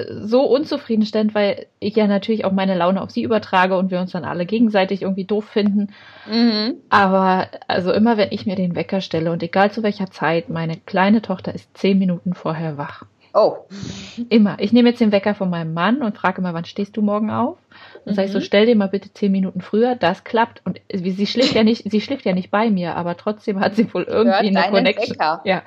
[0.09, 4.11] so unzufriedenstellend, weil ich ja natürlich auch meine Laune auf sie übertrage und wir uns
[4.11, 5.93] dann alle gegenseitig irgendwie doof finden.
[6.29, 6.75] Mhm.
[6.89, 10.77] Aber also immer, wenn ich mir den Wecker stelle und egal zu welcher Zeit, meine
[10.77, 13.05] kleine Tochter ist zehn Minuten vorher wach.
[13.33, 13.57] Oh.
[14.29, 14.57] Immer.
[14.59, 17.29] Ich nehme jetzt den Wecker von meinem Mann und frage immer, wann stehst du morgen
[17.29, 17.57] auf?
[18.05, 18.15] Dann mhm.
[18.15, 20.61] sage ich so, stell dir mal bitte zehn Minuten früher, das klappt.
[20.65, 23.93] Und sie schläft ja nicht, sie schläft ja nicht bei mir, aber trotzdem hat sie
[23.93, 25.11] wohl irgendwie Hört eine Connection.
[25.11, 25.41] Wecker.
[25.43, 25.61] Ja.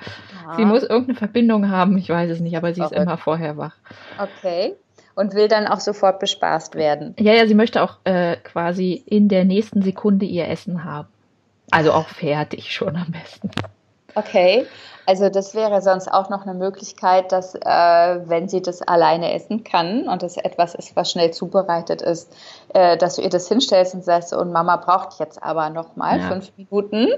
[0.45, 0.55] ja.
[0.57, 2.97] Sie muss irgendeine Verbindung haben, ich weiß es nicht, aber sie Verrückt.
[2.97, 3.75] ist immer vorher wach.
[4.19, 4.73] Okay.
[5.15, 7.15] Und will dann auch sofort bespaßt werden.
[7.19, 11.07] Ja, ja, sie möchte auch äh, quasi in der nächsten Sekunde ihr Essen haben.
[11.71, 13.51] Also auch fertig schon am besten.
[14.15, 14.65] Okay,
[15.05, 19.63] also das wäre sonst auch noch eine Möglichkeit, dass äh, wenn sie das alleine essen
[19.63, 22.33] kann und es etwas ist, was schnell zubereitet ist,
[22.73, 26.19] äh, dass du ihr das hinstellst und sagst, und Mama braucht jetzt aber noch mal
[26.19, 26.27] ja.
[26.29, 27.09] fünf Minuten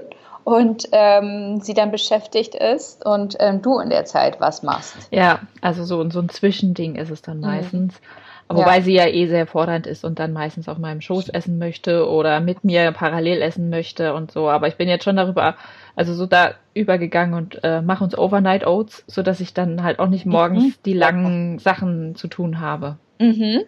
[0.42, 4.96] und ähm, sie dann beschäftigt ist und ähm, du in der Zeit was machst.
[5.10, 7.46] Ja, also so, so ein Zwischending ist es dann mhm.
[7.46, 7.94] meistens.
[7.94, 8.25] Mhm.
[8.48, 8.82] Wobei ja.
[8.82, 12.40] sie ja eh sehr fordernd ist und dann meistens auf meinem Schoß essen möchte oder
[12.40, 14.48] mit mir parallel essen möchte und so.
[14.48, 15.56] Aber ich bin jetzt schon darüber
[15.96, 19.98] also so da übergegangen und äh, mache uns Overnight Oats, so dass ich dann halt
[19.98, 20.74] auch nicht morgens mhm.
[20.84, 22.98] die langen Sachen zu tun habe.
[23.18, 23.62] Mhm.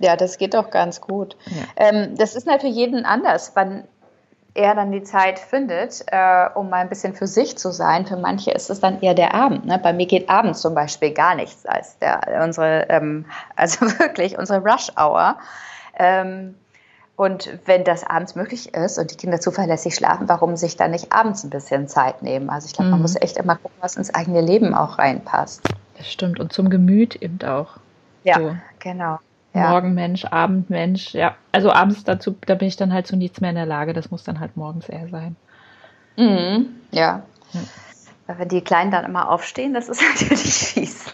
[0.00, 1.36] Ja, das geht doch ganz gut.
[1.46, 1.88] Ja.
[1.88, 3.84] Ähm, das ist für jeden anders, wann
[4.60, 8.06] er dann die Zeit findet, äh, um mal ein bisschen für sich zu sein.
[8.06, 9.66] Für manche ist es dann eher der Abend.
[9.66, 9.78] Ne?
[9.78, 14.60] Bei mir geht abends zum Beispiel gar nichts als der, unsere, ähm, also wirklich unsere
[14.60, 15.36] Rush Hour.
[15.98, 16.54] Ähm,
[17.16, 21.12] und wenn das abends möglich ist und die Kinder zuverlässig schlafen, warum sich dann nicht
[21.12, 22.48] abends ein bisschen Zeit nehmen?
[22.48, 22.92] Also ich glaube, mhm.
[22.92, 25.60] man muss echt immer gucken, was ins eigene Leben auch reinpasst.
[25.98, 26.40] Das stimmt.
[26.40, 27.76] Und zum Gemüt eben auch.
[28.24, 28.56] Ja, so.
[28.78, 29.18] genau.
[29.52, 29.70] Ja.
[29.70, 31.36] Morgenmensch, Abendmensch, ja.
[31.50, 33.92] Also abends dazu, da bin ich dann halt zu nichts mehr in der Lage.
[33.92, 35.36] Das muss dann halt morgens eher sein.
[36.16, 36.68] Mhm.
[36.92, 37.22] Ja.
[37.52, 37.60] ja.
[38.26, 41.12] Weil wenn die Kleinen dann immer aufstehen, das ist natürlich fies.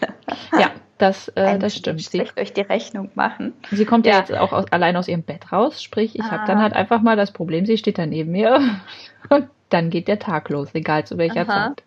[0.57, 0.69] Ja,
[0.99, 2.01] das, äh, das stimmt.
[2.01, 3.53] Sie durch die Rechnung machen.
[3.71, 6.31] Sie kommt ja, ja jetzt auch aus, allein aus ihrem Bett raus, sprich, ich ah.
[6.31, 8.59] habe dann halt einfach mal das Problem, sie steht da neben mir
[9.29, 11.67] und dann geht der Tag los, egal zu welcher Aha.
[11.69, 11.83] Zeit.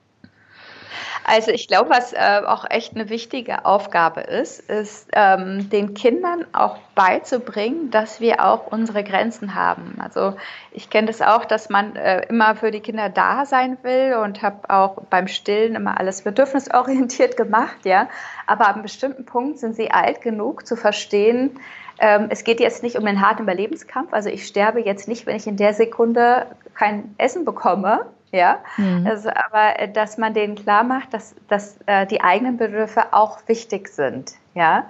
[1.25, 6.47] Also ich glaube, was äh, auch echt eine wichtige Aufgabe ist, ist ähm, den Kindern
[6.53, 9.99] auch beizubringen, dass wir auch unsere Grenzen haben.
[10.03, 10.37] Also
[10.73, 14.43] ich kenne das auch, dass man äh, immer für die Kinder da sein will und
[14.43, 18.09] habe auch beim Stillen immer alles bedürfnisorientiert gemacht, ja.
[18.47, 21.59] Aber ab einem bestimmten Punkt sind sie alt genug zu verstehen,
[22.01, 24.13] ähm, es geht jetzt nicht um einen harten Überlebenskampf.
[24.13, 29.07] Also ich sterbe jetzt nicht, wenn ich in der Sekunde kein Essen bekomme, ja, mhm.
[29.07, 33.39] also, aber äh, dass man denen klar macht, dass, dass äh, die eigenen Bedürfe auch
[33.47, 34.87] wichtig sind, ja,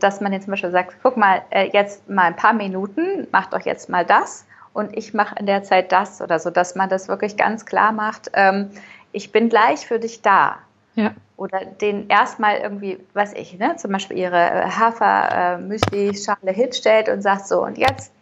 [0.00, 3.52] dass man jetzt zum Beispiel sagt, guck mal, äh, jetzt mal ein paar Minuten, macht
[3.52, 6.88] doch jetzt mal das und ich mache in der Zeit das oder so, dass man
[6.88, 8.70] das wirklich ganz klar macht, ähm,
[9.12, 10.56] ich bin gleich für dich da.
[10.94, 11.12] Ja.
[11.36, 17.46] Oder den erstmal irgendwie, weiß ich, ne, zum Beispiel ihre äh, Hafer-Müsli-Schale hinstellt und sagt
[17.46, 18.12] so, und jetzt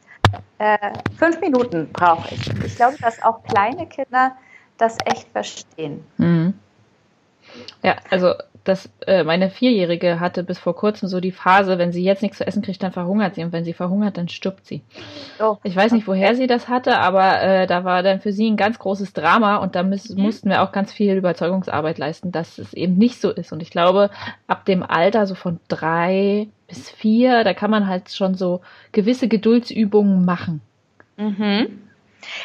[0.59, 0.79] äh,
[1.17, 2.49] fünf Minuten brauche ich.
[2.65, 4.37] Ich glaube, dass auch kleine Kinder
[4.79, 6.05] das echt verstehen.
[6.19, 6.55] Mhm.
[7.83, 8.35] Ja, also
[8.65, 12.39] das, äh, meine Vierjährige hatte bis vor kurzem so die Phase, wenn sie jetzt nichts
[12.39, 14.83] zu essen kriegt, dann verhungert sie und wenn sie verhungert, dann stirbt sie.
[15.39, 18.51] Oh, ich weiß nicht, woher sie das hatte, aber äh, da war dann für sie
[18.51, 20.23] ein ganz großes Drama und da müß, mhm.
[20.23, 23.53] mussten wir auch ganz viel Überzeugungsarbeit leisten, dass es eben nicht so ist.
[23.53, 24.11] Und ich glaube,
[24.47, 29.29] ab dem Alter so von drei bis vier, da kann man halt schon so gewisse
[29.29, 30.63] Geduldsübungen machen.
[31.19, 31.83] Mhm.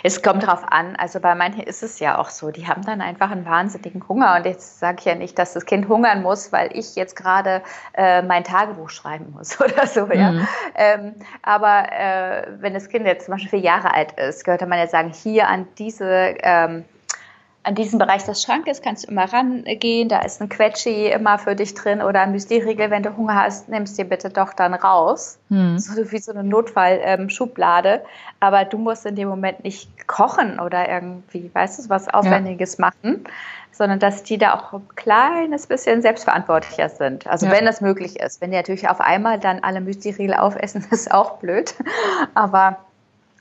[0.04, 0.96] Es kommt drauf an.
[0.96, 2.52] Also bei manchen ist es ja auch so.
[2.52, 4.36] Die haben dann einfach einen wahnsinnigen Hunger.
[4.38, 7.62] Und jetzt sage ich ja nicht, dass das Kind hungern muss, weil ich jetzt gerade
[7.94, 10.08] äh, mein Tagebuch schreiben muss oder so.
[10.12, 10.32] Ja?
[10.32, 10.48] Mhm.
[10.76, 14.80] Ähm, aber äh, wenn das Kind jetzt zum Beispiel vier Jahre alt ist, könnte man
[14.80, 16.86] ja sagen, hier an diese ähm,
[17.64, 20.08] an diesem Bereich des Schrankes kannst du immer rangehen.
[20.08, 22.90] Da ist ein Quetschi immer für dich drin oder ein Müsli-Riegel.
[22.90, 25.40] Wenn du Hunger hast, nimmst dir bitte doch dann raus.
[25.50, 25.78] Hm.
[25.78, 27.90] So wie so eine Notfallschublade.
[27.90, 28.02] Ähm,
[28.40, 32.86] Aber du musst in dem Moment nicht kochen oder irgendwie, weißt du, was Aufwendiges ja.
[32.86, 33.26] machen,
[33.72, 37.28] sondern dass die da auch ein kleines bisschen selbstverantwortlicher sind.
[37.28, 37.52] Also ja.
[37.52, 38.40] wenn das möglich ist.
[38.40, 41.76] Wenn die natürlich auf einmal dann alle Müsli-Riegel aufessen, ist auch blöd.
[42.36, 42.78] Aber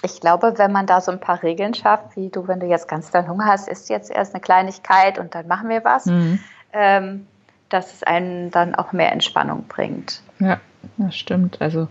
[0.03, 2.89] ich glaube, wenn man da so ein paar Regeln schafft, wie du, wenn du jetzt
[2.89, 6.39] ganz doll Hunger hast, isst jetzt erst eine Kleinigkeit und dann machen wir was, mhm.
[6.73, 7.27] ähm,
[7.69, 10.23] dass es einen dann auch mehr Entspannung bringt.
[10.39, 10.61] Ja,
[10.97, 11.61] das stimmt.
[11.61, 11.89] Also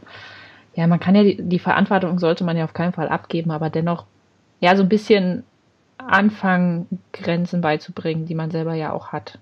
[0.73, 3.69] ja, man kann ja die, die Verantwortung sollte man ja auf keinen Fall abgeben, aber
[3.69, 4.05] dennoch
[4.59, 5.43] ja so ein bisschen
[5.97, 9.39] anfangen, Grenzen beizubringen, die man selber ja auch hat.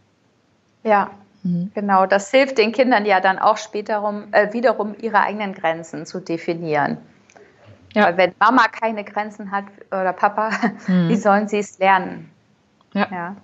[0.84, 1.12] Ja,
[1.44, 1.72] mhm.
[1.76, 6.20] Genau, das hilft den Kindern ja dann auch später äh, wiederum ihre eigenen Grenzen zu
[6.20, 6.98] definieren.
[7.96, 8.06] Ja.
[8.06, 10.52] Weil wenn Mama keine Grenzen hat oder Papa,
[10.88, 11.10] mhm.
[11.10, 12.30] wie sollen sie es lernen?
[12.94, 13.08] Ja.
[13.12, 13.36] ja.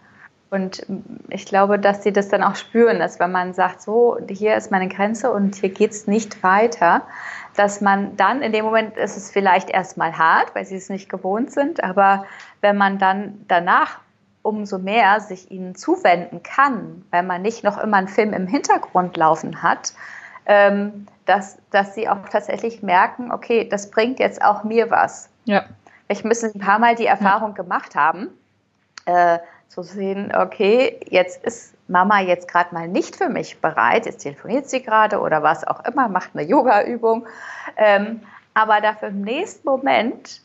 [0.49, 0.85] Und
[1.29, 4.69] ich glaube, dass sie das dann auch spüren, dass wenn man sagt, so, hier ist
[4.69, 7.03] meine Grenze und hier geht es nicht weiter,
[7.55, 11.07] dass man dann in dem Moment ist es vielleicht erstmal hart, weil sie es nicht
[11.07, 12.25] gewohnt sind, aber
[12.59, 13.99] wenn man dann danach
[14.41, 19.15] umso mehr sich ihnen zuwenden kann, weil man nicht noch immer einen Film im Hintergrund
[19.15, 19.93] laufen hat,
[20.45, 25.29] ähm, dass, dass sie auch tatsächlich merken, okay, das bringt jetzt auch mir was.
[25.45, 25.63] Ja.
[26.09, 27.63] Ich müssen ein paar Mal die Erfahrung ja.
[27.63, 28.27] gemacht haben,
[29.05, 29.39] äh,
[29.69, 34.69] zu sehen, okay, jetzt ist Mama jetzt gerade mal nicht für mich bereit, jetzt telefoniert
[34.69, 37.25] sie gerade oder was auch immer, macht eine Yoga-Übung,
[37.77, 40.41] ähm, aber dafür im nächsten Moment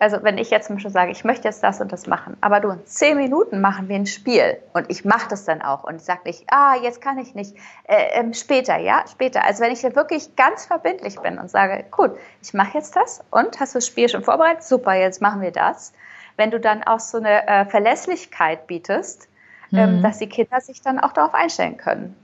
[0.00, 2.60] also wenn ich jetzt zum Beispiel sage, ich möchte jetzt das und das machen, aber
[2.60, 5.96] du in zehn Minuten machen wir ein Spiel und ich mache das dann auch und
[5.96, 9.44] ich sage nicht, ah, jetzt kann ich nicht, äh, ähm, später, ja, später.
[9.44, 13.22] Also wenn ich dann wirklich ganz verbindlich bin und sage, gut, ich mache jetzt das
[13.30, 14.62] und hast du das Spiel schon vorbereitet?
[14.62, 15.92] Super, jetzt machen wir das.
[16.36, 19.28] Wenn du dann auch so eine äh, Verlässlichkeit bietest,
[19.72, 19.96] ähm, mhm.
[19.96, 22.14] ähm, dass die Kinder sich dann auch darauf einstellen können.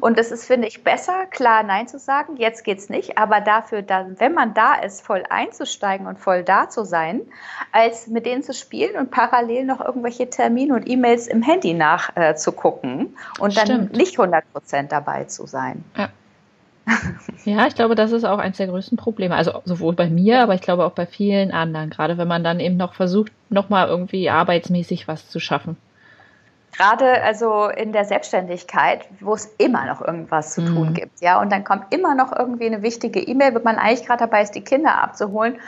[0.00, 3.82] Und es ist, finde ich, besser, klar Nein zu sagen, jetzt geht's nicht, aber dafür
[3.82, 7.22] dann, wenn man da ist, voll einzusteigen und voll da zu sein,
[7.72, 13.16] als mit denen zu spielen und parallel noch irgendwelche Termine und E-Mails im Handy nachzugucken
[13.36, 13.68] äh, und Stimmt.
[13.68, 15.84] dann nicht 100 Prozent dabei zu sein.
[15.96, 16.08] Ja.
[17.44, 19.34] ja, ich glaube, das ist auch eines der größten Probleme.
[19.34, 21.90] Also sowohl bei mir, aber ich glaube auch bei vielen anderen.
[21.90, 25.76] Gerade wenn man dann eben noch versucht, nochmal irgendwie arbeitsmäßig was zu schaffen
[26.76, 30.94] gerade also in der Selbstständigkeit, wo es immer noch irgendwas zu tun mhm.
[30.94, 34.20] gibt, ja, und dann kommt immer noch irgendwie eine wichtige E-Mail, wenn man eigentlich gerade
[34.20, 35.58] dabei ist, die Kinder abzuholen,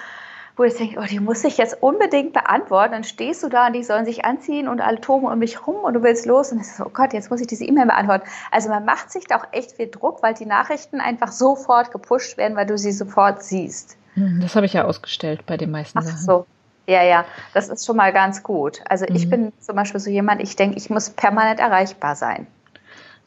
[0.56, 2.92] wo ich denke, oh, die muss ich jetzt unbedingt beantworten.
[2.92, 5.76] Dann stehst du da und die sollen sich anziehen und alle toben um mich rum
[5.76, 8.28] und du willst los und ich so, oh Gott, jetzt muss ich diese E-Mail beantworten.
[8.50, 12.36] Also man macht sich da auch echt viel Druck, weil die Nachrichten einfach sofort gepusht
[12.36, 13.96] werden, weil du sie sofort siehst.
[14.14, 16.18] Hm, das habe ich ja ausgestellt bei den meisten Ach Sachen.
[16.18, 16.46] So.
[16.88, 18.80] Ja, ja, das ist schon mal ganz gut.
[18.88, 19.14] Also mhm.
[19.14, 22.46] ich bin zum Beispiel so jemand, ich denke, ich muss permanent erreichbar sein.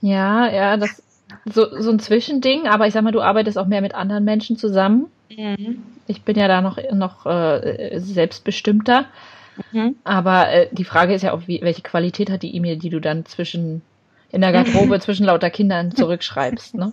[0.02, 1.04] Ja, ja, das
[1.45, 4.58] so, so ein Zwischending, aber ich sag mal, du arbeitest auch mehr mit anderen Menschen
[4.58, 5.12] zusammen.
[5.30, 5.84] Mhm.
[6.08, 9.06] Ich bin ja da noch, noch äh, selbstbestimmter.
[9.71, 9.95] Mhm.
[10.04, 13.00] Aber äh, die Frage ist ja auch, wie, welche Qualität hat die E-Mail, die du
[13.00, 13.84] dann zwischen
[14.32, 16.76] in der Garderobe zwischen lauter Kindern zurückschreibst.
[16.76, 16.91] Ne?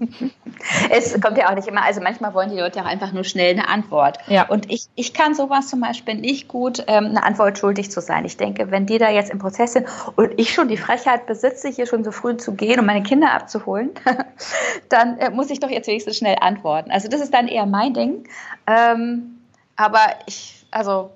[0.91, 3.53] Es kommt ja auch nicht immer, also manchmal wollen die Leute auch einfach nur schnell
[3.53, 4.19] eine Antwort.
[4.27, 4.49] Ja.
[4.49, 8.25] Und ich, ich kann sowas zum Beispiel nicht gut, ähm, eine Antwort schuldig zu sein.
[8.25, 11.69] Ich denke, wenn die da jetzt im Prozess sind und ich schon die Frechheit besitze,
[11.69, 13.91] hier schon so früh zu gehen und meine Kinder abzuholen,
[14.89, 16.91] dann äh, muss ich doch jetzt wenigstens schnell antworten.
[16.91, 18.25] Also das ist dann eher mein Ding.
[18.67, 19.39] Ähm,
[19.77, 21.11] aber ich, also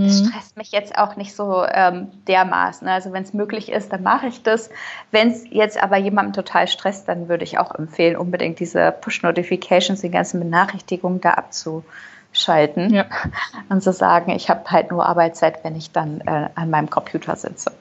[0.00, 0.26] das mhm.
[0.28, 2.88] stresst mich jetzt auch nicht so ähm, dermaßen.
[2.88, 4.70] Also wenn es möglich ist, dann mache ich das.
[5.10, 10.00] Wenn es jetzt aber jemandem total stresst, dann würde ich auch empfehlen, unbedingt diese Push-Notifications,
[10.00, 13.04] die ganzen Benachrichtigungen da abzuschalten ja.
[13.68, 17.36] und zu sagen, ich habe halt nur Arbeitszeit, wenn ich dann äh, an meinem Computer
[17.36, 17.72] sitze.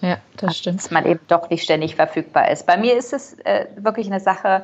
[0.00, 0.78] Ja, das stimmt.
[0.78, 2.66] Dass man eben doch nicht ständig verfügbar ist.
[2.66, 4.62] Bei mir ist es äh, wirklich eine Sache,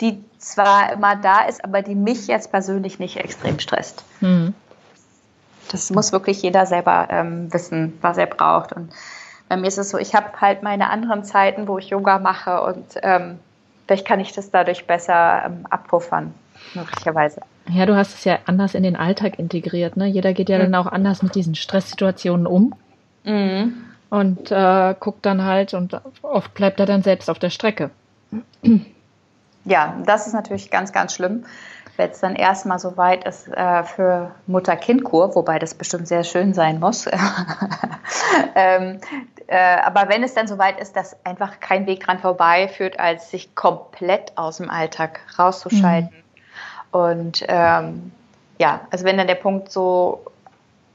[0.00, 4.04] die zwar immer da ist, aber die mich jetzt persönlich nicht extrem stresst.
[4.20, 4.54] Mhm.
[5.72, 8.72] Das muss wirklich jeder selber ähm, wissen, was er braucht.
[8.72, 8.92] Und
[9.48, 12.62] bei mir ist es so, ich habe halt meine anderen Zeiten, wo ich Yoga mache
[12.62, 13.38] und ähm,
[13.86, 16.34] vielleicht kann ich das dadurch besser ähm, abpuffern,
[16.74, 17.40] möglicherweise.
[17.70, 19.96] Ja, du hast es ja anders in den Alltag integriert.
[19.96, 20.06] Ne?
[20.06, 20.62] Jeder geht ja mhm.
[20.62, 22.74] dann auch anders mit diesen Stresssituationen um.
[23.24, 23.84] Mhm.
[24.10, 27.90] Und äh, guckt dann halt und oft bleibt er dann selbst auf der Strecke.
[29.64, 31.44] Ja, das ist natürlich ganz, ganz schlimm,
[31.96, 36.54] wenn es dann erstmal so weit ist äh, für Mutter-Kind-Kur, wobei das bestimmt sehr schön
[36.54, 37.06] sein muss.
[38.54, 38.98] ähm,
[39.46, 42.98] äh, aber wenn es dann so weit ist, dass einfach kein Weg dran vorbei führt,
[42.98, 46.10] als sich komplett aus dem Alltag rauszuschalten.
[46.16, 46.98] Mhm.
[46.98, 48.12] Und ähm,
[48.58, 50.24] ja, also wenn dann der Punkt so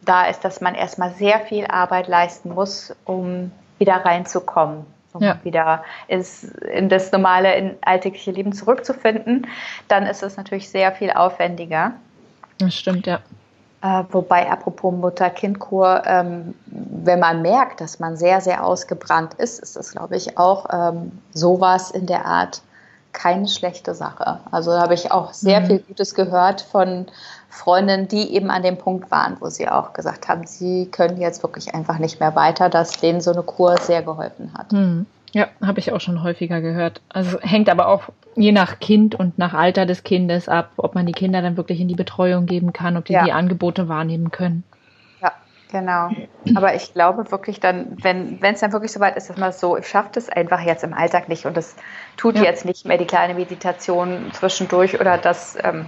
[0.01, 4.85] da ist, dass man erstmal sehr viel Arbeit leisten muss, um wieder reinzukommen
[5.17, 5.39] um ja.
[5.43, 9.47] wieder ins, in das normale, in alltägliche Leben zurückzufinden,
[9.87, 11.93] dann ist es natürlich sehr viel aufwendiger.
[12.59, 13.19] Das stimmt, ja.
[13.81, 19.75] Äh, wobei, apropos Mutter-Kind-Kur, ähm, wenn man merkt, dass man sehr, sehr ausgebrannt ist, ist
[19.75, 22.61] das, glaube ich, auch ähm, sowas in der Art
[23.13, 24.39] keine schlechte Sache.
[24.51, 25.65] Also da habe ich auch sehr mhm.
[25.65, 27.07] viel Gutes gehört von
[27.49, 31.43] Freundinnen, die eben an dem Punkt waren, wo sie auch gesagt haben, sie können jetzt
[31.43, 34.71] wirklich einfach nicht mehr weiter, dass denen so eine Kur sehr geholfen hat.
[34.71, 35.05] Mhm.
[35.33, 37.01] Ja, habe ich auch schon häufiger gehört.
[37.09, 38.03] Also hängt aber auch
[38.35, 41.81] je nach Kind und nach Alter des Kindes ab, ob man die Kinder dann wirklich
[41.81, 43.25] in die Betreuung geben kann, ob die ja.
[43.25, 44.63] die Angebote wahrnehmen können.
[45.71, 46.09] Genau.
[46.55, 49.77] Aber ich glaube wirklich dann, wenn es dann wirklich so weit ist, dass man so,
[49.77, 51.75] ich schaffe das einfach jetzt im Alltag nicht und das
[52.15, 52.43] tut ja.
[52.43, 55.85] jetzt nicht mehr die kleine Meditation zwischendurch oder das ähm,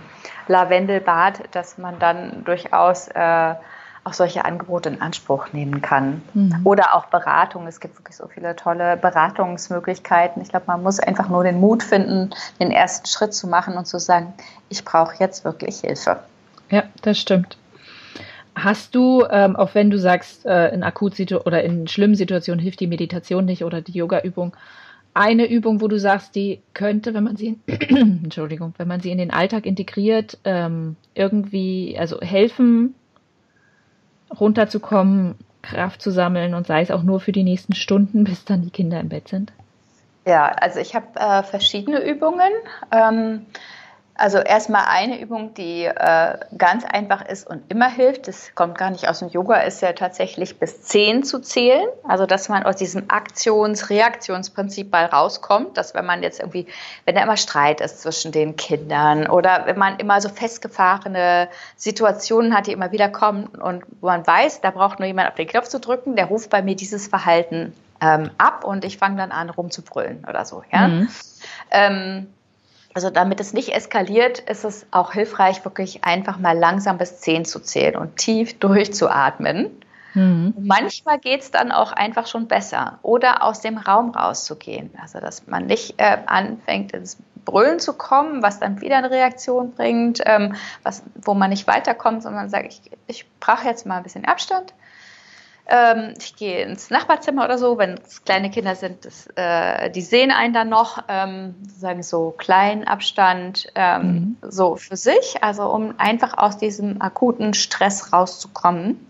[0.48, 3.56] Lavendelbad, dass man dann durchaus äh,
[4.04, 6.22] auch solche Angebote in Anspruch nehmen kann.
[6.34, 6.62] Mhm.
[6.64, 7.68] Oder auch Beratung.
[7.68, 10.42] Es gibt wirklich so viele tolle Beratungsmöglichkeiten.
[10.42, 13.86] Ich glaube, man muss einfach nur den Mut finden, den ersten Schritt zu machen und
[13.86, 14.34] zu sagen,
[14.70, 16.20] ich brauche jetzt wirklich Hilfe.
[16.70, 17.58] Ja, das stimmt.
[18.64, 22.80] Hast du, ähm, auch wenn du sagst, äh, in Akutsituationen oder in schlimmen Situationen hilft
[22.80, 24.56] die Meditation nicht oder die Yoga-Übung,
[25.14, 29.12] eine Übung, wo du sagst, die könnte, wenn man sie, in, Entschuldigung, wenn man sie
[29.12, 32.96] in den Alltag integriert, ähm, irgendwie, also helfen,
[34.40, 38.62] runterzukommen, Kraft zu sammeln und sei es auch nur für die nächsten Stunden, bis dann
[38.62, 39.52] die Kinder im Bett sind?
[40.26, 42.52] Ja, also ich habe äh, verschiedene Übungen.
[42.92, 43.46] Ähm,
[44.20, 48.90] also erstmal eine Übung, die äh, ganz einfach ist und immer hilft, das kommt gar
[48.90, 51.88] nicht aus dem Yoga, ist ja tatsächlich bis zehn zu zählen.
[52.04, 56.68] Also dass man aus diesem Aktions-Reaktionsprinzip mal rauskommt, dass wenn man jetzt irgendwie,
[57.06, 61.48] wenn da immer Streit ist zwischen den Kindern oder wenn man immer so festgefahrene
[61.78, 65.36] Situationen hat, die immer wieder kommen und wo man weiß, da braucht nur jemand auf
[65.36, 69.18] den Knopf zu drücken, der ruft bei mir dieses Verhalten ähm, ab und ich fange
[69.18, 70.64] dann an rumzubrüllen oder so.
[70.72, 70.88] Ja.
[70.88, 71.10] Mhm.
[71.72, 72.28] Ähm,
[72.94, 77.46] also damit es nicht eskaliert, ist es auch hilfreich, wirklich einfach mal langsam bis zehn
[77.46, 79.70] zu zählen und tief durchzuatmen.
[80.16, 80.56] Mhm.
[80.60, 84.90] Manchmal geht es dann auch einfach schon besser oder aus dem Raum rauszugehen.
[85.00, 89.72] Also dass man nicht äh, anfängt ins Brüllen zu kommen, was dann wieder eine Reaktion
[89.72, 94.04] bringt, ähm, was, wo man nicht weiterkommt, sondern sagt, ich, ich brauche jetzt mal ein
[94.04, 94.74] bisschen Abstand
[95.70, 100.02] ähm, ich gehe ins Nachbarzimmer oder so, wenn es kleine Kinder sind, das, äh, die
[100.02, 104.38] sehen einen dann noch, ähm, sagen so kleinen Abstand, ähm, mhm.
[104.42, 109.06] so für sich, also um einfach aus diesem akuten Stress rauszukommen.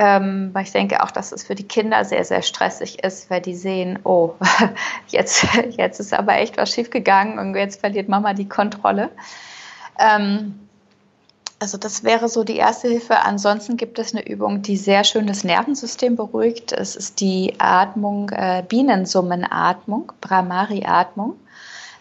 [0.00, 3.40] Ähm, weil ich denke auch, dass es für die Kinder sehr, sehr stressig ist, weil
[3.40, 4.34] die sehen, oh,
[5.08, 5.44] jetzt,
[5.76, 9.10] jetzt ist aber echt was schiefgegangen und jetzt verliert Mama die Kontrolle.
[9.98, 10.67] Ähm,
[11.58, 13.20] also das wäre so die erste Hilfe.
[13.20, 16.72] Ansonsten gibt es eine Übung, die sehr schön das Nervensystem beruhigt.
[16.72, 21.34] Es ist die Atmung, äh, Bienensummenatmung, Brahmari-Atmung.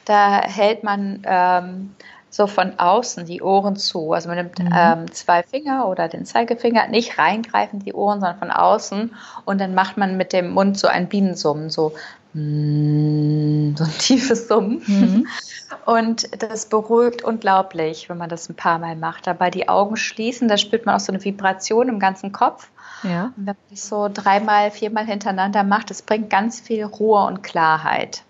[0.05, 1.95] Da hält man ähm,
[2.30, 4.13] so von außen die Ohren zu.
[4.13, 4.69] Also man nimmt mhm.
[4.75, 9.15] ähm, zwei Finger oder den Zeigefinger, nicht reingreifen die Ohren, sondern von außen.
[9.45, 11.93] Und dann macht man mit dem Mund so ein Bienensummen, so,
[12.34, 14.84] mm, so ein tiefes Summen.
[14.86, 15.28] Mhm.
[15.86, 19.28] Und das beruhigt unglaublich, wenn man das ein paar Mal macht.
[19.28, 22.69] Dabei die Augen schließen, da spürt man auch so eine Vibration im ganzen Kopf.
[23.03, 23.25] Ja.
[23.25, 27.41] Und wenn man das so dreimal, viermal hintereinander macht, das bringt ganz viel Ruhe und
[27.41, 28.23] Klarheit.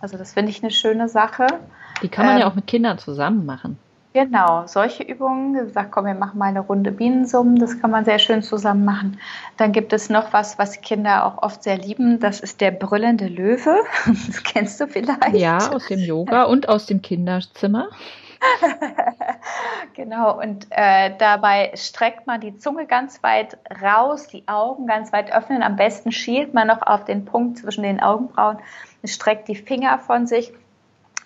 [0.00, 1.46] Also das finde ich eine schöne Sache.
[2.02, 3.78] Die kann man ähm, ja auch mit Kindern zusammen machen.
[4.12, 8.18] Genau, solche Übungen, gesagt, komm, wir machen mal eine Runde Bienensummen, das kann man sehr
[8.18, 9.20] schön zusammen machen.
[9.56, 13.28] Dann gibt es noch was, was Kinder auch oft sehr lieben, das ist der brüllende
[13.28, 13.76] Löwe.
[14.26, 15.36] Das kennst du vielleicht.
[15.36, 17.88] Ja, aus dem Yoga und aus dem Kinderzimmer.
[19.94, 25.32] genau, und äh, dabei streckt man die Zunge ganz weit raus, die Augen ganz weit
[25.32, 25.62] öffnen.
[25.62, 28.58] Am besten schielt man noch auf den Punkt zwischen den Augenbrauen,
[29.04, 30.52] streckt die Finger von sich,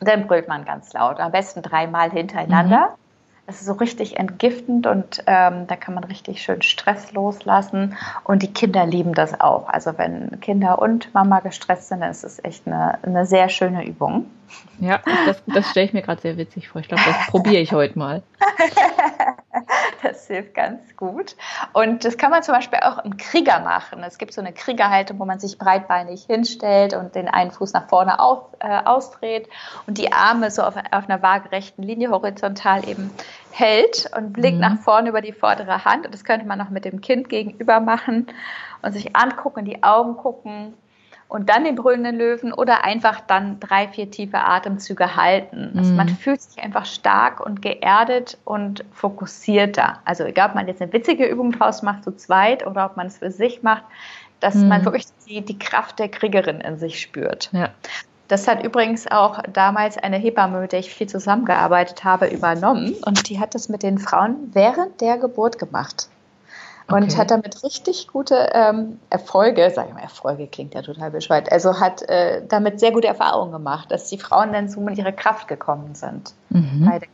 [0.00, 2.90] dann brüllt man ganz laut, am besten dreimal hintereinander.
[2.90, 3.04] Mhm.
[3.46, 7.94] Das ist so richtig entgiftend und ähm, da kann man richtig schön Stress loslassen.
[8.24, 9.68] Und die Kinder lieben das auch.
[9.68, 13.86] Also wenn Kinder und Mama gestresst sind, dann ist es echt eine, eine sehr schöne
[13.86, 14.30] Übung.
[14.80, 16.80] Ja, das, das stelle ich mir gerade sehr witzig vor.
[16.80, 18.22] Ich glaube, das probiere ich heute mal.
[20.02, 21.36] das hilft ganz gut.
[21.72, 24.02] Und das kann man zum Beispiel auch im Krieger machen.
[24.02, 27.88] Es gibt so eine Kriegerhaltung, wo man sich breitbeinig hinstellt und den einen Fuß nach
[27.88, 29.48] vorne auf, äh, ausdreht
[29.86, 33.10] und die Arme so auf, auf, einer waagerechten Linie horizontal eben
[33.52, 34.60] hält und blickt mhm.
[34.60, 36.06] nach vorne über die vordere Hand.
[36.06, 38.26] Und das könnte man noch mit dem Kind gegenüber machen
[38.82, 40.74] und sich angucken, in die Augen gucken
[41.34, 45.72] und dann den brüllenden Löwen oder einfach dann drei, vier tiefe Atemzüge halten.
[45.76, 45.96] Also mhm.
[45.96, 49.98] man fühlt sich einfach stark und geerdet und fokussierter.
[50.04, 53.08] Also egal, ob man jetzt eine witzige Übung draus macht, zu zweit, oder ob man
[53.08, 53.82] es für sich macht,
[54.38, 54.68] dass mhm.
[54.68, 57.50] man wirklich die, die Kraft der Kriegerin in sich spürt.
[57.50, 57.70] Ja.
[58.28, 62.94] Das hat übrigens auch damals eine Hebamme, mit der ich viel zusammengearbeitet habe, übernommen.
[63.04, 66.08] Und die hat das mit den Frauen während der Geburt gemacht
[66.88, 67.16] und okay.
[67.16, 71.80] hat damit richtig gute ähm, Erfolge, sage ich mal, Erfolge klingt ja total bescheuert, also
[71.80, 75.48] hat äh, damit sehr gute Erfahrungen gemacht, dass die Frauen dann so mit ihrer Kraft
[75.48, 76.86] gekommen sind mhm.
[76.88, 77.08] bei der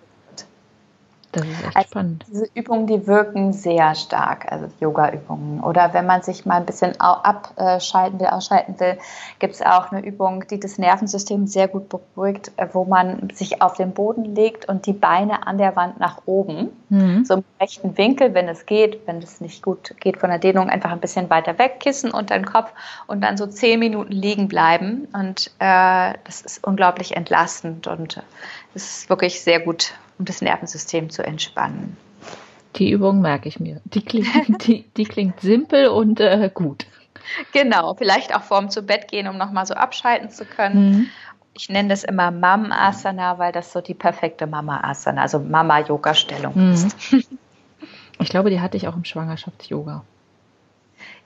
[1.33, 2.25] das ist echt also spannend.
[2.29, 5.61] Diese Übungen, die wirken sehr stark, also Yoga-Übungen.
[5.61, 8.99] Oder wenn man sich mal ein bisschen abschalten will, ausschalten will,
[9.39, 13.75] gibt es auch eine Übung, die das Nervensystem sehr gut beruhigt, wo man sich auf
[13.75, 17.25] den Boden legt und die Beine an der Wand nach oben, mhm.
[17.25, 20.69] so im rechten Winkel, wenn es geht, wenn es nicht gut geht von der Dehnung,
[20.69, 22.73] einfach ein bisschen weiter weg, Kissen unter den Kopf
[23.07, 25.07] und dann so zehn Minuten liegen bleiben.
[25.13, 28.23] Und äh, das ist unglaublich entlastend und
[28.75, 31.97] es äh, ist wirklich sehr gut um das Nervensystem zu entspannen.
[32.77, 33.81] Die Übung merke ich mir.
[33.85, 34.29] Die klingt,
[34.67, 36.87] die, die klingt simpel und äh, gut.
[37.53, 40.91] Genau, vielleicht auch vorm zu Bett gehen, um nochmal so abschalten zu können.
[40.91, 41.07] Mhm.
[41.55, 45.81] Ich nenne das immer Mam Asana, weil das so die perfekte Mama Asana, also Mama
[45.81, 46.73] Yoga Stellung mhm.
[46.73, 46.97] ist.
[48.23, 50.05] Ich glaube, die hatte ich auch im Schwangerschafts-Yoga.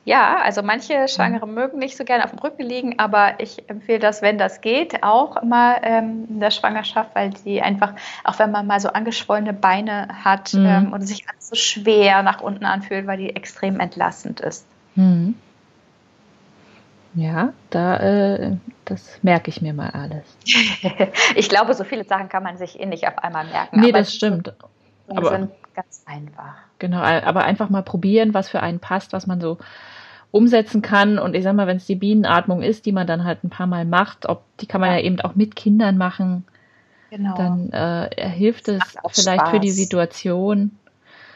[0.07, 3.99] Ja, also manche Schwangere mögen nicht so gerne auf dem Rücken liegen, aber ich empfehle
[3.99, 8.51] das, wenn das geht, auch immer ähm, in der Schwangerschaft, weil die einfach, auch wenn
[8.51, 10.67] man mal so angeschwollene Beine hat mhm.
[10.67, 14.67] ähm, und sich ganz so schwer nach unten anfühlt, weil die extrem entlastend ist.
[14.95, 15.37] Mhm.
[17.15, 20.25] Ja, da, äh, das merke ich mir mal alles.
[21.37, 23.81] ich glaube, so viele Sachen kann man sich eh nicht auf einmal merken.
[23.81, 24.53] Nee, das stimmt.
[25.11, 26.55] Die aber, sind ganz einfach.
[26.79, 29.59] Genau, aber einfach mal probieren, was für einen passt, was man so
[30.31, 31.19] umsetzen kann.
[31.19, 33.67] Und ich sag mal, wenn es die Bienenatmung ist, die man dann halt ein paar
[33.67, 36.45] Mal macht, ob die kann man ja, ja eben auch mit Kindern machen.
[37.11, 37.37] Genau.
[37.37, 39.51] Dann äh, hilft es vielleicht Spaß.
[39.51, 40.77] für die Situation.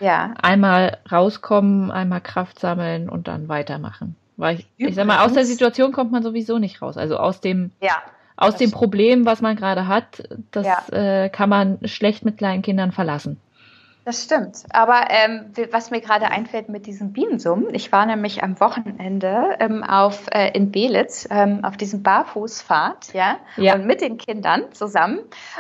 [0.01, 0.35] Ja.
[0.43, 4.17] Einmal rauskommen, einmal Kraft sammeln und dann weitermachen.
[4.37, 6.97] Weil ich, ich sag mal, aus der Situation kommt man sowieso nicht raus.
[6.97, 7.97] Also aus dem, ja,
[8.37, 11.25] aus dem Problem, was man gerade hat, das ja.
[11.25, 13.41] äh, kann man schlecht mit kleinen Kindern verlassen.
[14.09, 14.65] Das stimmt.
[14.71, 19.85] Aber ähm, was mir gerade einfällt mit diesem Bienensummen, ich war nämlich am Wochenende ähm,
[19.85, 25.19] auf, äh, in Belitz ähm, auf diesem Barfußfahrt, ja, ja, und mit den Kindern zusammen.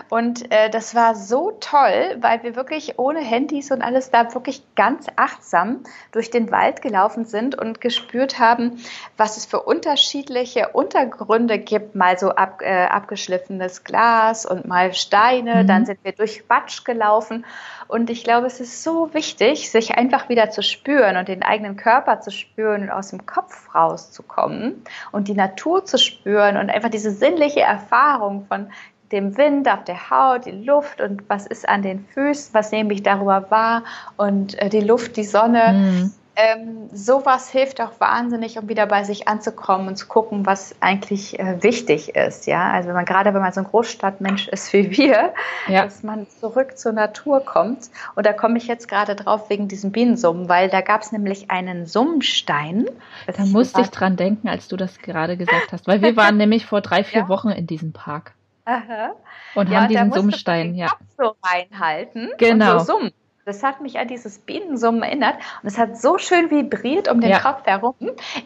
[0.08, 4.62] Und äh, das war so toll, weil wir wirklich ohne Handys und alles da wirklich
[4.76, 5.80] ganz achtsam
[6.12, 8.78] durch den Wald gelaufen sind und gespürt haben,
[9.18, 11.94] was es für unterschiedliche Untergründe gibt.
[11.94, 15.64] Mal so ab, äh, abgeschliffenes Glas und mal Steine.
[15.64, 15.66] Mhm.
[15.66, 17.44] Dann sind wir durch Batsch gelaufen.
[17.88, 21.76] Und ich glaube, es ist so wichtig, sich einfach wieder zu spüren und den eigenen
[21.76, 24.82] Körper zu spüren und aus dem Kopf rauszukommen
[25.12, 28.70] und die Natur zu spüren und einfach diese sinnliche Erfahrung von
[29.12, 32.92] dem Wind auf der Haut, die Luft und was ist an den Füßen, was nehme
[32.92, 33.84] ich darüber wahr
[34.16, 35.72] und äh, die Luft, die Sonne.
[35.72, 40.76] Mhm ähm, sowas hilft auch wahnsinnig, um wieder bei sich anzukommen und zu gucken, was
[40.78, 42.46] eigentlich äh, wichtig ist.
[42.46, 45.34] Ja, also wenn man gerade, wenn man so ein Großstadtmensch ist wie wir,
[45.66, 45.84] ja.
[45.84, 47.90] dass man zurück zur Natur kommt.
[48.14, 51.50] Und da komme ich jetzt gerade drauf wegen diesem Bienensummen, weil da gab es nämlich
[51.50, 52.86] einen Summstein.
[53.26, 56.66] Da musste ich dran denken, als du das gerade gesagt hast, weil wir waren nämlich
[56.66, 57.28] vor drei, vier ja.
[57.28, 58.34] Wochen in diesem Park.
[58.64, 59.10] Aha.
[59.56, 60.92] Und ja, haben diesen Summstein, ja.
[61.16, 62.74] So reinhalten genau.
[62.74, 63.12] und so summen.
[63.48, 67.30] Das hat mich an dieses Bienensummen erinnert und es hat so schön vibriert um den
[67.30, 67.38] ja.
[67.38, 67.94] Kopf herum.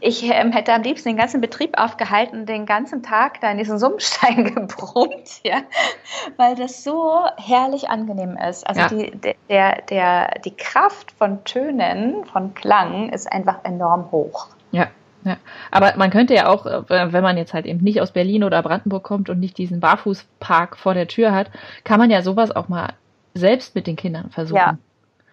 [0.01, 3.59] Ich ähm, hätte am liebsten den ganzen Betrieb aufgehalten und den ganzen Tag da in
[3.59, 5.63] diesen Summstein gebrummt, ja,
[6.37, 8.65] weil das so herrlich angenehm ist.
[8.65, 8.87] Also ja.
[8.87, 14.47] die, der, der, die Kraft von Tönen, von Klang ist einfach enorm hoch.
[14.71, 14.87] Ja.
[15.25, 15.37] Ja,
[15.71, 18.61] aber man könnte ja auch, äh, wenn man jetzt halt eben nicht aus Berlin oder
[18.61, 21.49] Brandenburg kommt und nicht diesen Barfußpark vor der Tür hat,
[21.85, 22.95] kann man ja sowas auch mal
[23.35, 24.57] selbst mit den Kindern versuchen.
[24.57, 24.79] Ja,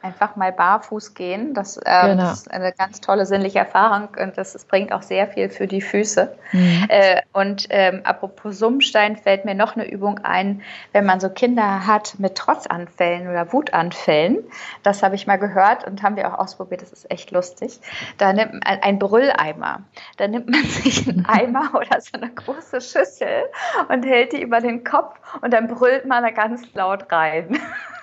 [0.01, 1.53] einfach mal barfuß gehen.
[1.53, 2.31] Das, ähm, genau.
[2.31, 5.81] ist eine ganz tolle sinnliche Erfahrung und das, das bringt auch sehr viel für die
[5.81, 6.35] Füße.
[6.51, 6.85] Mhm.
[6.87, 10.61] Äh, und ähm, apropos Summstein fällt mir noch eine Übung ein,
[10.93, 14.39] wenn man so Kinder hat mit Trotzanfällen oder Wutanfällen.
[14.83, 16.81] Das habe ich mal gehört und haben wir auch ausprobiert.
[16.81, 17.79] Das ist echt lustig.
[18.17, 19.81] Da nimmt man ein Brülleimer.
[20.17, 23.43] Da nimmt man sich einen Eimer oder so eine große Schüssel
[23.89, 27.59] und hält die über den Kopf und dann brüllt man da ganz laut rein.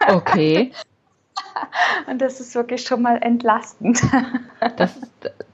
[0.08, 0.72] Okay.
[2.06, 4.00] Und das ist wirklich schon mal entlastend.
[4.76, 4.98] Das,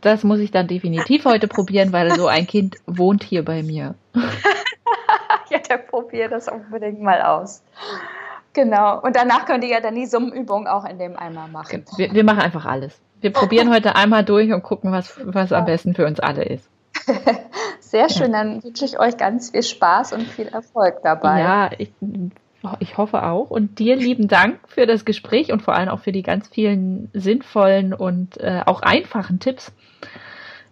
[0.00, 3.94] das muss ich dann definitiv heute probieren, weil so ein Kind wohnt hier bei mir.
[5.50, 7.62] Ja, der probiert das unbedingt mal aus.
[8.54, 8.98] Genau.
[9.02, 11.84] Und danach könnt ihr ja dann die Summenübung auch in dem Eimer machen.
[11.96, 12.98] Wir, wir machen einfach alles.
[13.20, 16.66] Wir probieren heute einmal durch und gucken, was, was am besten für uns alle ist.
[17.80, 21.40] Sehr schön, dann wünsche ich euch ganz viel Spaß und viel Erfolg dabei.
[21.40, 21.92] Ja, ich
[22.80, 23.50] ich hoffe auch.
[23.50, 27.10] Und dir lieben Dank für das Gespräch und vor allem auch für die ganz vielen
[27.12, 29.72] sinnvollen und äh, auch einfachen Tipps.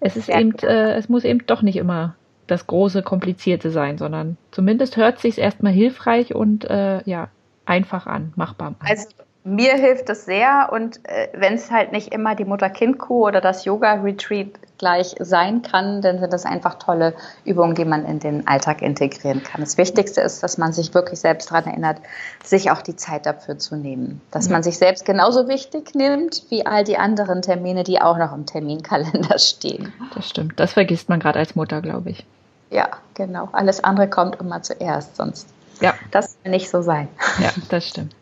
[0.01, 2.17] Es ist eben, äh, es muss eben doch nicht immer
[2.47, 7.29] das große, komplizierte sein, sondern zumindest hört sich erstmal hilfreich und äh, ja,
[7.65, 8.77] einfach an, machbar an.
[8.81, 9.09] Also
[9.43, 13.65] mir hilft es sehr und äh, wenn es halt nicht immer die Mutter-Kind-Kuh oder das
[13.65, 17.15] Yoga-Retreat gleich sein kann, dann sind das einfach tolle
[17.45, 19.63] Übungen, die man in den Alltag integrieren kann.
[19.63, 21.99] Das Wichtigste ist, dass man sich wirklich selbst daran erinnert,
[22.45, 24.21] sich auch die Zeit dafür zu nehmen.
[24.31, 24.53] Dass ja.
[24.53, 28.45] man sich selbst genauso wichtig nimmt wie all die anderen Termine, die auch noch im
[28.45, 29.93] Terminkalender stehen.
[30.15, 30.61] Das stimmt.
[30.61, 32.27] Das vergisst man gerade als Mutter, glaube ich.
[32.71, 33.49] Ja, genau.
[33.53, 35.49] Alles andere kommt immer zuerst, sonst.
[35.81, 35.95] Ja.
[36.11, 37.09] Das will nicht so sein.
[37.39, 38.15] Ja, das stimmt.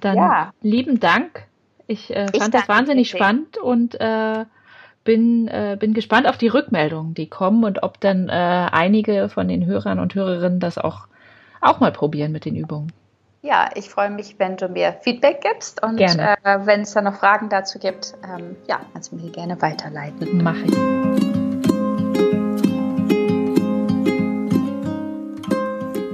[0.00, 0.52] Dann ja.
[0.62, 1.46] lieben Dank.
[1.86, 4.44] Ich äh, fand ich das wahnsinnig spannend und äh,
[5.04, 9.48] bin, äh, bin gespannt auf die Rückmeldungen, die kommen und ob dann äh, einige von
[9.48, 11.06] den Hörern und Hörerinnen das auch,
[11.60, 12.92] auch mal probieren mit den Übungen.
[13.42, 17.14] Ja, ich freue mich, wenn du mir Feedback gibst und äh, wenn es da noch
[17.14, 20.42] Fragen dazu gibt, ähm, ja, kannst du mir die gerne weiterleiten.
[20.42, 20.76] Mache ich.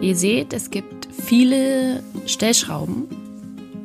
[0.00, 3.08] Ihr seht, es gibt viele Stellschrauben,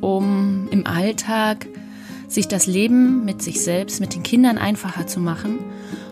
[0.02, 1.66] um im Alltag
[2.28, 5.58] sich das Leben mit sich selbst, mit den Kindern einfacher zu machen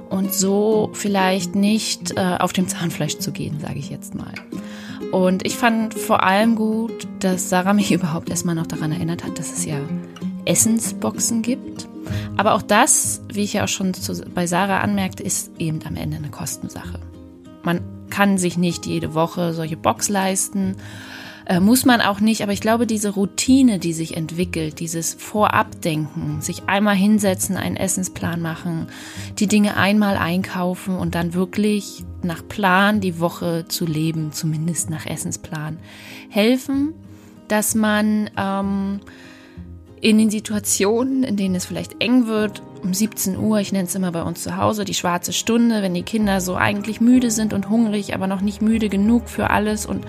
[0.08, 4.32] und so vielleicht nicht äh, auf dem Zahnfleisch zu gehen, sage ich jetzt mal.
[5.12, 9.38] Und ich fand vor allem gut, dass Sarah mich überhaupt erstmal noch daran erinnert hat,
[9.38, 9.76] dass es ja
[10.44, 11.88] Essensboxen gibt.
[12.36, 15.96] Aber auch das, wie ich ja auch schon zu, bei Sarah anmerkte, ist eben am
[15.96, 16.98] Ende eine Kostensache.
[17.62, 20.76] Man kann sich nicht jede Woche solche Box leisten
[21.50, 26.40] äh, muss man auch nicht, aber ich glaube, diese Routine, die sich entwickelt, dieses Vorabdenken,
[26.40, 28.86] sich einmal hinsetzen, einen Essensplan machen,
[29.40, 35.06] die Dinge einmal einkaufen und dann wirklich nach Plan die Woche zu leben, zumindest nach
[35.06, 35.78] Essensplan,
[36.28, 36.94] helfen,
[37.48, 39.00] dass man ähm,
[40.00, 43.94] in den Situationen, in denen es vielleicht eng wird, um 17 Uhr, ich nenne es
[43.96, 47.52] immer bei uns zu Hause, die schwarze Stunde, wenn die Kinder so eigentlich müde sind
[47.52, 50.06] und hungrig, aber noch nicht müde genug für alles und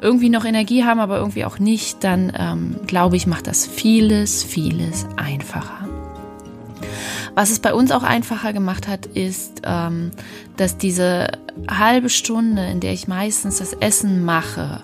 [0.00, 4.42] irgendwie noch Energie haben, aber irgendwie auch nicht, dann ähm, glaube ich, macht das vieles,
[4.42, 5.88] vieles einfacher.
[7.34, 10.10] Was es bei uns auch einfacher gemacht hat, ist, ähm,
[10.56, 11.28] dass diese
[11.70, 14.82] halbe Stunde, in der ich meistens das Essen mache,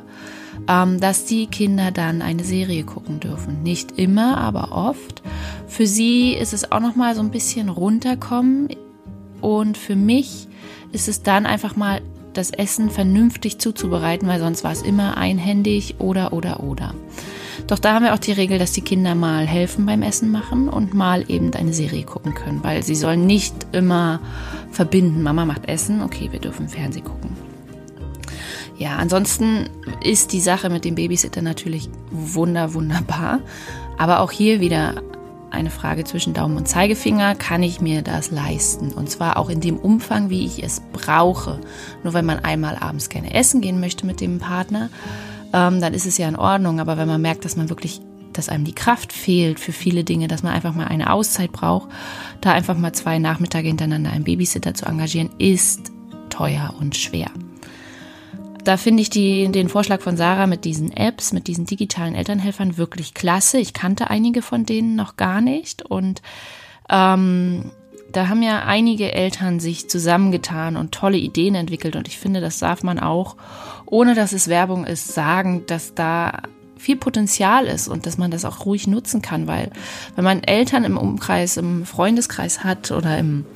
[0.68, 3.62] ähm, dass die Kinder dann eine Serie gucken dürfen.
[3.62, 5.22] Nicht immer, aber oft.
[5.66, 8.68] Für sie ist es auch noch mal so ein bisschen runterkommen
[9.40, 10.46] und für mich
[10.92, 12.00] ist es dann einfach mal
[12.34, 16.94] das Essen vernünftig zuzubereiten, weil sonst war es immer einhändig oder oder oder.
[17.66, 20.68] Doch da haben wir auch die Regel, dass die Kinder mal helfen beim Essen machen
[20.68, 24.20] und mal eben eine Serie gucken können, weil sie sollen nicht immer
[24.70, 27.30] verbinden, Mama macht Essen, okay, wir dürfen Fernsehen gucken.
[28.76, 29.70] Ja, ansonsten
[30.02, 33.40] ist die Sache mit dem Babysitter natürlich wunder, wunderbar.
[33.96, 34.94] Aber auch hier wieder
[35.54, 38.92] eine Frage zwischen Daumen und Zeigefinger, kann ich mir das leisten?
[38.92, 41.60] Und zwar auch in dem Umfang, wie ich es brauche.
[42.02, 44.90] Nur wenn man einmal abends gerne essen gehen möchte mit dem Partner,
[45.52, 46.80] ähm, dann ist es ja in Ordnung.
[46.80, 48.00] Aber wenn man merkt, dass man wirklich,
[48.32, 51.88] dass einem die Kraft fehlt für viele Dinge, dass man einfach mal eine Auszeit braucht,
[52.40, 55.92] da einfach mal zwei Nachmittage hintereinander einen Babysitter zu engagieren, ist
[56.28, 57.30] teuer und schwer
[58.64, 62.76] da finde ich die, den Vorschlag von Sarah mit diesen Apps, mit diesen digitalen Elternhelfern
[62.76, 63.58] wirklich klasse.
[63.58, 66.22] Ich kannte einige von denen noch gar nicht und
[66.88, 67.70] ähm,
[68.10, 72.58] da haben ja einige Eltern sich zusammengetan und tolle Ideen entwickelt und ich finde, das
[72.58, 73.36] darf man auch,
[73.86, 76.42] ohne dass es Werbung ist, sagen, dass da
[76.76, 79.70] viel Potenzial ist und dass man das auch ruhig nutzen kann, weil
[80.16, 83.46] wenn man Eltern im Umkreis, im Freundeskreis hat oder im,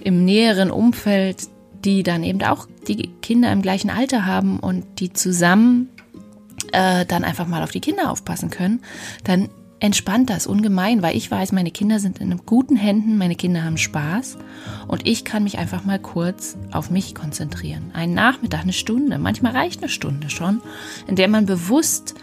[0.00, 1.48] im näheren Umfeld,
[1.84, 5.88] die dann eben auch die Kinder im gleichen Alter haben und die zusammen
[6.72, 8.80] äh, dann einfach mal auf die Kinder aufpassen können,
[9.24, 9.48] dann
[9.80, 13.78] entspannt das ungemein, weil ich weiß, meine Kinder sind in guten Händen, meine Kinder haben
[13.78, 14.38] Spaß
[14.88, 17.90] und ich kann mich einfach mal kurz auf mich konzentrieren.
[17.94, 20.60] Einen Nachmittag, eine Stunde, manchmal reicht eine Stunde schon,
[21.06, 22.14] in der man bewusst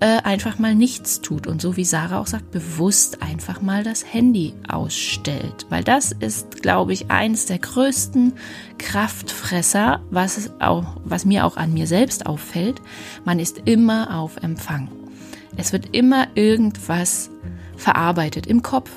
[0.00, 4.04] äh, einfach mal nichts tut und so wie Sarah auch sagt, bewusst einfach mal das
[4.12, 8.34] Handy ausstellt, weil das ist, glaube ich, eines der größten
[8.78, 12.82] Kraftfresser, was auch, was mir auch an mir selbst auffällt.
[13.24, 14.88] Man ist immer auf Empfang.
[15.56, 17.30] Es wird immer irgendwas
[17.76, 18.90] verarbeitet im Kopf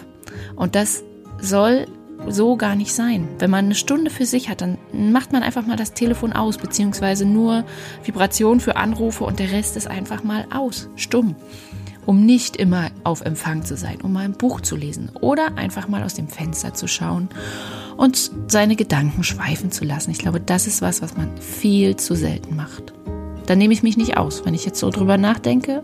[0.55, 1.03] und das
[1.39, 1.87] soll
[2.27, 3.27] so gar nicht sein.
[3.39, 6.57] Wenn man eine Stunde für sich hat, dann macht man einfach mal das Telefon aus,
[6.57, 7.63] beziehungsweise nur
[8.03, 11.35] Vibration für Anrufe und der Rest ist einfach mal aus, stumm.
[12.05, 15.87] Um nicht immer auf Empfang zu sein, um mal ein Buch zu lesen oder einfach
[15.87, 17.29] mal aus dem Fenster zu schauen
[17.97, 20.09] und seine Gedanken schweifen zu lassen.
[20.09, 22.93] Ich glaube, das ist was, was man viel zu selten macht.
[23.45, 24.45] Da nehme ich mich nicht aus.
[24.45, 25.83] Wenn ich jetzt so drüber nachdenke,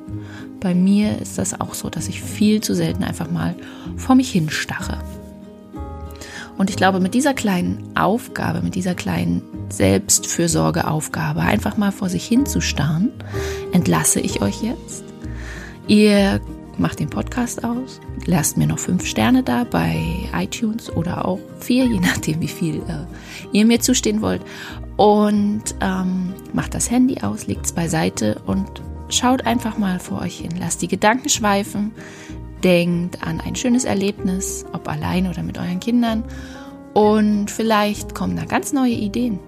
[0.59, 3.55] bei mir ist das auch so, dass ich viel zu selten einfach mal
[3.97, 4.99] vor mich hinstarre.
[6.57, 12.25] Und ich glaube, mit dieser kleinen Aufgabe, mit dieser kleinen Selbstfürsorgeaufgabe, einfach mal vor sich
[12.25, 13.11] hinzustarren,
[13.71, 15.03] entlasse ich euch jetzt.
[15.87, 16.39] Ihr
[16.77, 19.97] macht den Podcast aus, lasst mir noch fünf Sterne da bei
[20.33, 23.05] iTunes oder auch vier, je nachdem, wie viel äh,
[23.51, 24.41] ihr mir zustehen wollt.
[24.97, 30.39] Und ähm, macht das Handy aus, legt es beiseite und schaut einfach mal vor euch
[30.39, 30.51] hin.
[30.59, 31.91] Lasst die Gedanken schweifen.
[32.63, 36.23] Denkt an ein schönes Erlebnis, ob allein oder mit euren Kindern.
[36.93, 39.39] Und vielleicht kommen da ganz neue Ideen.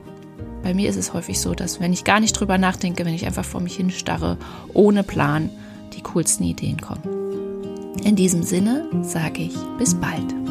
[0.64, 3.26] Bei mir ist es häufig so, dass wenn ich gar nicht drüber nachdenke, wenn ich
[3.26, 4.38] einfach vor mich hinstarre,
[4.74, 5.50] ohne Plan,
[5.94, 7.96] die coolsten Ideen kommen.
[8.04, 10.47] In diesem Sinne sage ich bis bald.